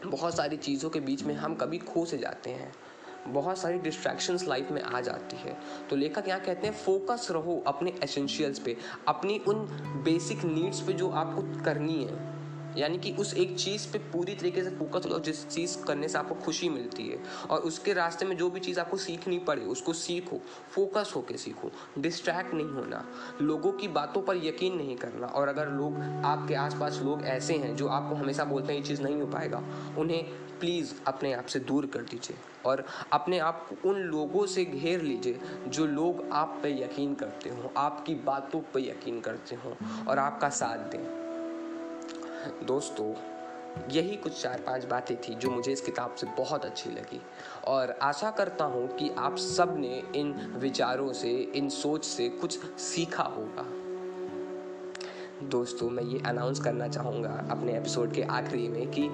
बहुत 0.07 0.37
सारी 0.37 0.57
चीज़ों 0.57 0.91
के 0.91 1.01
बीच 1.01 1.23
में 1.23 1.35
हम 1.35 1.55
कभी 1.55 1.79
खो 1.79 2.05
से 2.05 2.19
जाते 2.19 2.51
हैं। 2.51 2.73
बहुत 3.29 3.59
सारी 3.59 3.79
डिस्ट्रैक्शंस 3.79 4.49
लाइफ 4.49 4.71
में 4.71 4.83
आ 4.83 5.01
जाती 5.01 5.37
है। 5.37 5.57
तो 5.91 5.97
लेखक 5.97 6.29
यहाँ 6.29 6.41
कहते 6.41 6.67
हैं 6.67 6.75
फोकस 6.75 7.29
रहो 7.31 7.65
अपने 7.67 7.93
एसेंशियल्स 8.05 8.59
पे। 8.59 8.77
अपनी 9.09 9.39
उन 9.39 9.59
बेसिक 10.05 10.45
नीड्स 10.45 10.81
पे 10.81 10.93
जो 10.93 11.11
आपको 11.11 11.65
करनी 11.65 12.05
है। 12.05 12.38
यानी 12.79 12.99
कि 12.99 13.13
उस 13.13 13.35
एक 13.35 13.59
चीज़ 13.59 13.93
पे 13.93 13.99
पूरी 13.99 14.35
तरीके 14.35 14.65
से 14.65 14.71
फोकस 14.71 15.07
हो 15.07 15.19
जिस 15.19 15.49
चीज़ 15.49 15.85
करने 15.85 16.09
से 16.09 16.19
आपको 16.19 16.35
खुशी 16.35 16.69
मिलती 16.69 17.09
है। 17.09 17.19
और 17.51 17.61
उसके 17.61 17.93
रास्ते 17.93 18.27
में 18.27 18.37
जो 18.37 18.51
भी 18.51 18.61
चीज़ 18.61 18.81
आपको 18.81 18.97
सीखनी 18.97 19.39
पड़े, 19.39 19.63
उसको 19.63 19.93
सीखो 19.93 20.41
फोकस 20.71 21.13
होके 21.17 21.37
सीखो। 21.37 21.73
डिस्ट्रैक्ट 21.99 22.55
नहीं 22.55 22.67
होना। 22.67 23.05
लोगों 23.43 23.73
की 23.73 23.89
बातों 23.89 24.23
पर 24.23 24.37
यकीन 24.37 24.77
नहीं 24.77 24.97
करना। 24.97 25.27
और 25.27 25.49
अगर 25.49 25.69
लोग, 25.69 25.95
आपके 26.25 26.55
आसपास 26.55 27.01
लोग 27.03 27.23
ऐसे 27.23 27.55
हैं, 27.55 27.77
जो 27.77 27.89
आपको 27.89 28.15
हमेशा 28.15 28.45
बोलते 28.45 28.73
हैं, 28.73 28.81
ये 28.81 28.87
चीज़ 28.87 29.03
नहीं 29.03 29.21
हो 29.21 29.27
पाएगा, 29.27 29.63
उन्हें 29.99 30.25
प्लीज़ 30.61 30.95
अपने 31.07 31.33
आप 31.33 31.47
से 31.47 31.61
दूर 31.61 31.87
कर 31.87 32.01
दीजिए। 32.01 32.37
और 32.67 32.85
अपने 33.13 33.39
आप 33.39 33.69
को 33.71 33.89
उन 33.89 33.97
लोगों 33.97 34.47
से 34.47 34.65
घेर 34.65 35.03
लीजिए, 35.03 35.41
जो 35.69 35.87
लोग 35.87 36.29
आप 36.33 36.61
पे 36.63 36.83
यकीन 36.83 37.15
करते 37.15 37.51
हो, 37.51 37.73
आपकी 37.77 38.15
बातों 38.15 38.61
पे 38.61 38.91
यकीन 38.91 39.21
करते 39.21 39.55
हो, 39.55 39.77
और 40.09 40.19
आपका 40.19 40.49
साथ 40.49 40.79
दें। 40.79 41.08
दोस्तों, 42.65 43.15
यही 43.91 44.17
कुछ 44.17 44.43
चार 44.43 44.61
पाँच 44.61 44.85
बातें 44.85 45.17
थी 45.17 45.35
जो 45.35 45.51
मुझे 45.51 45.73
इस 45.73 45.81
किताब 45.81 46.15
से 46.15 46.27
बहुत 46.27 46.65
अच्छी 46.65 46.91
लगी। 46.91 47.21
और 47.67 47.91
आशा 48.03 48.31
करता 48.31 48.65
हूँ 48.65 48.97
कि 48.97 49.11
आप 49.19 49.37
सबने 49.37 50.03
इन 50.17 50.33
विचारों 50.57 51.13
से, 51.13 51.31
इन 51.31 51.69
सोच 51.69 52.05
से 52.05 52.29
कुछ 52.29 52.59
सीखा 52.65 53.23
होगा। 53.23 53.67
दोस्तों, 55.49 55.91
मैं 55.91 56.03
ये 56.03 56.23
अनाउंस 56.27 56.61
करना 56.61 56.89
चाहूँगा 56.89 57.47
अपने 57.51 57.77
एपिसोड 57.77 58.13
के 58.13 58.23
आखिरी 58.23 58.69
में 58.69 58.91
कि 58.91 59.09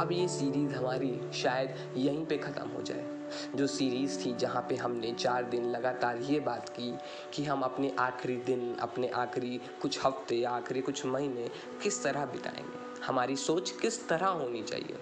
अब 0.00 0.08
ये 0.12 0.28
सीरीज़ 0.28 0.74
हमारी 0.74 1.20
शायद 1.34 1.96
यहीं 1.96 2.26
पे 2.26 2.38
ख़त्म 2.38 2.68
हो 2.68 2.82
जाए। 2.82 3.17
जो 3.54 3.66
सीरीज़ 3.66 4.26
थी 4.26 4.34
जहाँ 4.34 4.66
पे 4.68 4.76
हमने 4.76 5.12
चार 5.12 5.44
दिन 5.44 5.64
लगातार 5.70 6.16
ये 6.16 6.40
बात 6.40 6.68
की 6.68 6.98
कि 7.34 7.44
हम 7.44 7.62
अपने 7.62 7.94
आखिरी 7.98 8.36
दिन, 8.36 8.76
अपने 8.80 9.08
आखिरी 9.08 9.60
कुछ 9.82 10.06
हफ़्ते 10.06 10.36
या 10.36 10.50
आखिरी 10.50 10.80
कुछ 10.80 11.06
महीने 11.06 11.48
किस 11.82 12.02
तरह 12.02 12.26
बिताएँगे? 12.26 13.04
हमारी 13.06 13.36
सोच 13.36 13.70
किस 13.70 14.08
तरह 14.08 14.26
होनी 14.26 14.62
चाहिए? 14.62 14.98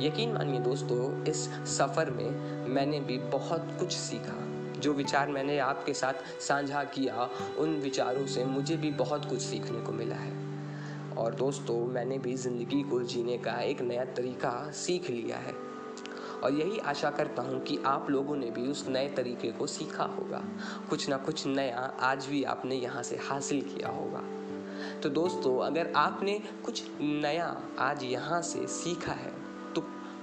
यकीन 0.00 0.32
मानिए 0.32 0.60
दोस्तों, 0.60 1.24
इस 1.26 1.36
सफ़र 1.78 2.10
में 2.10 2.30
मैंने 2.68 3.00
भी 3.00 3.18
बहुत 3.18 3.76
कुछ 3.78 3.92
सीखा। 3.92 4.44
जो 4.80 4.92
विचार 4.92 5.28
मैंने 5.28 5.58
आपके 5.58 5.94
साथ 5.94 6.40
साझा 6.40 6.84
किया, 6.84 7.30
उन 7.58 7.76
विचारों 7.76 8.26
से 8.26 8.44
मुझे 8.44 8.76
भी 8.76 8.90
बहुत 8.90 9.24
कुछ 9.24 9.40
सीखने 9.40 9.80
को 9.80 9.92
मिला 9.92 10.16
है। 10.16 10.48
और 11.16 11.34
दोस्तों, 11.34 11.86
मैंने 11.86 12.18
भी 12.18 12.34
ज़िंदगी 12.34 12.82
को 12.82 13.02
जीने 13.02 13.38
का 13.38 13.60
एक 13.60 13.80
नया 13.80 14.04
तरीका 14.04 14.70
सीख 14.70 15.10
लिया 15.10 15.36
है। 15.36 15.67
और 16.38 16.54
यही 16.54 16.78
आशा 16.78 17.10
करता 17.10 17.42
हूँ 17.42 17.60
कि 17.60 17.78
आप 17.86 18.10
लोगों 18.10 18.36
ने 18.36 18.50
भी 18.50 18.66
उस 18.68 18.86
नए 18.88 19.08
तरीके 19.08 19.50
को 19.52 19.66
सीखा 19.66 20.04
होगा। 20.08 20.42
कुछ 20.90 21.08
ना 21.08 21.16
कुछ 21.18 21.46
नया 21.46 21.92
आज 22.02 22.26
भी 22.26 22.42
आपने 22.46 22.76
यहाँ 22.76 23.02
से 23.02 23.16
हासिल 23.22 23.60
किया 23.64 23.88
होगा। 23.90 24.22
तो 25.02 25.08
दोस्तों, 25.10 25.58
अगर 25.58 25.92
आपने 25.96 26.38
कुछ 26.64 26.82
नया 27.00 27.56
आज 27.78 28.04
यहाँ 28.04 28.40
से 28.42 28.66
सीखा 28.66 29.12
है 29.12 29.32
तो 29.74 29.80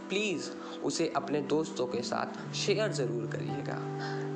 प्लीज़ 0.09 0.49
उसे 0.83 1.11
अपने 1.15 1.41
दोस्तों 1.41 1.85
के 1.87 2.01
साथ 2.01 2.53
शेयर 2.55 2.91
ज़रूर 2.91 3.25
करिएगा। 3.27 3.79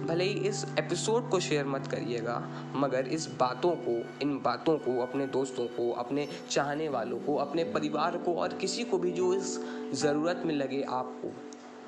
भले 0.05 0.23
ही 0.23 0.47
इस 0.49 0.63
एपिसोड 0.79 1.29
को 1.29 1.39
शेयर 1.39 1.65
मत 1.65 1.87
करिएगा, 1.87 2.37
मगर 2.75 3.07
इस 3.07 3.27
बातों 3.39 3.71
को, 3.77 3.91
इन 4.21 4.37
बातों 4.41 4.77
को, 4.77 4.99
अपने 5.01 5.27
दोस्तों 5.27 5.65
को, 5.67 5.91
अपने 5.93 6.27
चाहने 6.49 6.87
वालों 6.89 7.19
को, 7.19 7.35
अपने 7.35 7.63
परिवार 7.63 8.17
को 8.17 8.33
और 8.35 8.53
किसी 8.53 8.83
को 8.83 8.97
भी 8.97 9.11
जो 9.11 9.33
इस 9.33 9.59
ज़रूरत 9.93 10.41
में 10.45 10.53
लगे 10.55 10.81
आपको। 10.89 11.31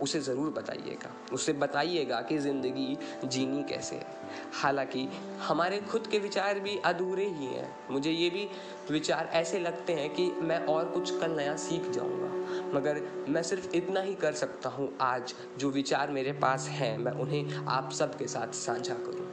उसे 0.01 0.19
ज़रूर 0.19 0.49
बताइएगा। 0.49 1.11
उसे 1.33 1.53
बताइएगा 1.53 2.21
कि 2.21 2.37
ज़िंदगी 2.37 2.97
जीनी 3.25 3.63
कैसे 3.63 3.95
है। 3.95 4.19
हालाँकि 4.53 5.07
हमारे 5.47 5.79
खुद 5.79 6.07
के 6.07 6.19
विचार 6.19 6.59
भी 6.59 6.77
अधूरे 6.77 7.25
ही 7.25 7.45
हैं। 7.45 7.69
मुझे 7.91 8.11
ये 8.11 8.29
भी 8.29 8.47
विचार 8.91 9.29
ऐसे 9.33 9.59
लगते 9.59 9.93
हैं 9.93 10.09
कि 10.09 10.31
मैं 10.41 10.65
और 10.65 10.85
कुछ 10.85 11.19
कल 11.19 11.31
नया 11.31 11.55
सीख 11.55 11.89
जाऊँगा। 11.91 12.29
मगर 12.73 13.01
मैं 13.29 13.43
सिर्फ़ 13.43 13.75
इतना 13.75 14.01
ही 14.01 14.13
कर 14.13 14.33
सकता 14.33 14.69
हूँ 14.69 14.89
आज, 15.01 15.33
जो 15.57 15.69
विचार 15.69 16.11
मेरे 16.11 16.31
पास 16.31 16.67
हैं। 16.69 16.97
मैं 16.97 17.11
उन्हें 17.11 17.65
आप 17.67 17.91
सबके 17.91 18.27
साथ 18.27 18.53
साझा 18.53 18.93
करूँ। 18.93 19.29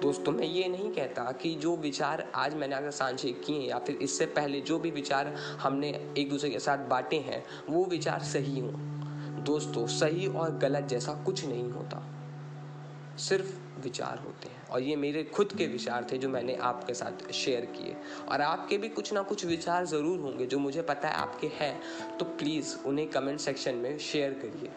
दोस्तों, 0.00 0.32
मैं 0.32 0.46
ये 0.46 0.68
नहीं 0.68 0.90
कहता 0.92 1.32
कि 1.32 1.54
जो 1.54 1.76
विचार 1.76 2.26
आज 2.34 2.54
मैंने 2.54 2.74
अगर 2.74 2.90
साझे 2.90 3.32
किए 3.46 3.60
या 3.60 3.78
फिर 3.78 3.98
इससे 4.02 4.26
पहले 4.26 4.60
जो 4.60 4.78
भी 4.78 4.90
विचार 4.90 5.34
हमने 5.62 5.88
एक 6.18 6.30
दूसरे 6.30 6.50
के 6.50 6.58
साथ 6.58 6.78
बांटे 6.78 7.18
हैं, 7.18 7.44
वो 7.68 7.84
विचार 7.84 8.20
सही 8.20 8.60
हों। 8.60 8.97
दोस्तों, 9.48 9.86
सही 9.86 10.26
और 10.26 10.58
गलत 10.58 10.84
जैसा 10.84 11.12
कुछ 11.26 11.44
नहीं 11.44 11.70
होता। 11.70 12.02
सिर्फ़ 13.18 13.56
विचार 13.82 14.18
होते 14.18 14.48
हैं। 14.48 14.66
और 14.68 14.82
ये 14.82 14.96
मेरे 14.96 15.22
खुद 15.24 15.52
के 15.52 15.66
विचार 15.66 16.06
थे 16.12 16.18
जो 16.18 16.28
मैंने 16.28 16.54
आपके 16.54 16.94
साथ 16.94 17.32
शेयर 17.32 17.64
किए। 17.66 17.96
और 18.28 18.40
आपके 18.40 18.78
भी 18.78 18.88
कुछ 18.88 19.12
ना 19.12 19.22
कुछ 19.22 19.44
विचार 19.44 19.86
ज़रूर 19.86 20.18
होंगे 20.20 20.46
जो 20.46 20.58
मुझे 20.58 20.82
पता 20.82 21.08
है 21.08 21.14
आपके 21.14 21.46
हैं। 21.46 21.80
तो 22.18 22.24
प्लीज़ 22.24 22.76
उन्हें 22.86 23.08
कमेंट 23.10 23.40
सेक्शन 23.40 23.74
में 23.74 23.98
शेयर 23.98 24.32
करिए। 24.32 24.70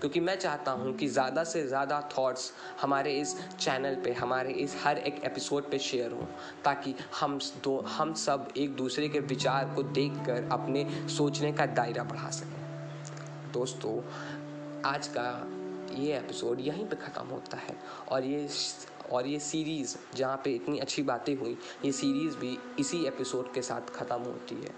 क्योंकि 0.00 0.20
मैं 0.20 0.38
चाहता 0.38 0.72
हूँ 0.72 0.96
कि 0.96 1.08
ज़्यादा 1.08 1.44
से 1.44 1.66
ज़्यादा 1.66 2.00
थॉट्स 2.18 2.52
हमारे 2.80 3.12
इस 3.12 3.36
चैनल 3.60 3.94
पे, 3.94 4.12
हमारे 4.12 4.52
इस 4.52 4.76
हर 4.84 4.98
एक 4.98 5.22
एपिसोड 5.24 5.70
पे 5.70 5.78
शेयर 5.78 6.12
हो। 6.12 6.28
ताकि 6.64 6.94
हम 7.20 7.38
दो, 7.64 7.78
हम 7.88 8.14
सब 8.14 8.48
एक 8.56 8.76
दूसरे 8.76 9.08
के 9.08 9.20
विचार 9.20 9.72
को 9.74 9.82
देखकर 9.82 10.48
अपने 10.52 10.86
सोचने 11.08 11.52
का 11.52 11.66
दायरा 11.66 12.04
बढ़ा 12.04 12.30
सकें। 12.30 12.63
दोस्तों, 13.54 14.02
आज 14.84 15.06
का 15.06 15.48
ये 15.94 16.16
एपिसोड 16.16 16.60
यहीं 16.60 16.86
पे 16.86 16.96
ख़त्म 16.96 17.26
होता 17.26 17.56
है। 17.56 17.76
और 18.08 18.24
ये 18.24 18.48
और 19.12 19.26
ये 19.26 19.38
सीरीज़ 19.38 19.96
जहाँ 20.16 20.40
पे 20.44 20.50
इतनी 20.50 20.78
अच्छी 20.78 21.02
बातें 21.02 21.36
हुई, 21.36 21.58
ये 21.84 21.92
सीरीज़ 21.92 22.36
भी 22.36 22.58
इसी 22.78 23.04
एपिसोड 23.04 23.52
के 23.52 23.62
साथ 23.62 23.80
ख़त्म 23.80 24.16
होती 24.16 24.54
है। 24.54 24.74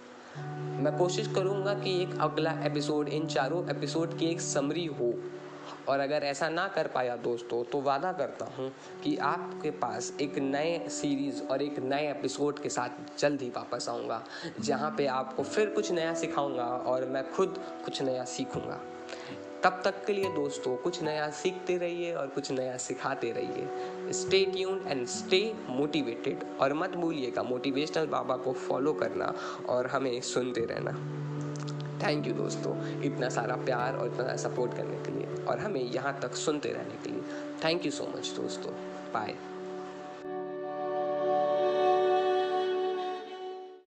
मैं 0.82 0.98
कोशिश 0.98 1.34
करूँगा 1.34 1.74
कि 1.74 2.02
एक 2.02 2.18
अगला 2.20 2.50
एपिसोड 2.50 3.08
इन 3.08 3.26
चारों 3.26 3.70
एपिसोड 3.70 4.18
की 4.18 4.26
एक 4.26 4.40
समरी 4.40 4.86
हो। 4.86 5.14
और 5.88 6.00
अगर 6.00 6.24
ऐसा 6.24 6.48
ना 6.48 6.66
कर 6.68 6.86
पाया 6.86 7.16
दोस्तों 7.16 7.62
तो 7.64 7.80
वादा 7.80 8.12
करता 8.12 8.44
हूँ 8.56 8.70
कि 9.04 9.16
आपके 9.16 9.70
पास 9.76 10.12
एक 10.20 10.38
नए 10.38 10.78
सीरीज़ 10.90 11.42
और 11.42 11.62
एक 11.62 11.78
नए 11.78 12.10
एपिसोड 12.10 12.58
के 12.58 12.68
साथ 12.68 13.18
जल्द 13.18 13.42
ही 13.42 13.48
वापस 13.48 13.88
आऊँगा, 13.88 14.22
जहाँ 14.60 14.94
पे 14.98 15.06
आपको 15.06 15.42
फिर 15.44 15.70
कुछ 15.70 15.92
नया 15.92 16.14
सिखाऊँगा 16.14 16.66
और 16.86 17.04
मैं 17.04 17.30
खुद 17.32 17.58
कुछ 17.84 18.02
नया 18.02 18.24
सीखूँगा। 18.24 18.80
तब 19.64 19.80
तक 19.84 20.04
के 20.06 20.12
लिए 20.12 20.28
दोस्तों, 20.34 20.76
कुछ 20.76 21.02
नया 21.02 21.28
सीखते 21.30 21.76
रहिए 21.78 22.12
और 22.14 22.26
कुछ 22.26 22.50
नया 22.50 22.76
सिखाते 22.76 23.30
रहिए। 23.32 24.12
Stay 24.12 24.44
tune 24.44 24.84
and 24.86 25.06
stay 25.06 25.40
motivated 25.68 26.44
और 26.60 26.74
मत 26.74 26.96
भूलिएगा 26.96 27.42
मोटिवेशनल 27.42 28.06
बाबा 28.06 28.36
को 28.36 28.52
फॉलो 28.52 28.92
करना 28.92 29.32
और 29.68 29.86
हमें 29.86 30.20
सुनते 30.20 30.64
रहना। 30.70 30.92
थैंक 32.02 32.26
यू 32.26 32.34
दोस्तों, 32.34 32.76
इतना 33.02 33.28
सारा 33.28 33.56
प्यार 33.56 33.96
और 33.96 34.06
इतना 34.06 34.24
सारा 34.24 34.36
सपोर्ट 34.36 34.76
करने 34.76 34.98
के 35.04 35.18
लिए। 35.18 35.35
और 35.48 35.58
हमें 35.58 35.82
यहाँ 35.82 36.20
तक 36.20 36.34
सुनते 36.34 36.68
रहने 36.68 36.94
के 36.94 37.10
लिए। 37.10 37.22
थैंक 37.64 37.84
यू 37.86 37.90
सो 37.90 38.04
मच 38.16 38.28
दोस्तों। 38.28 38.72
बाय 39.12 39.34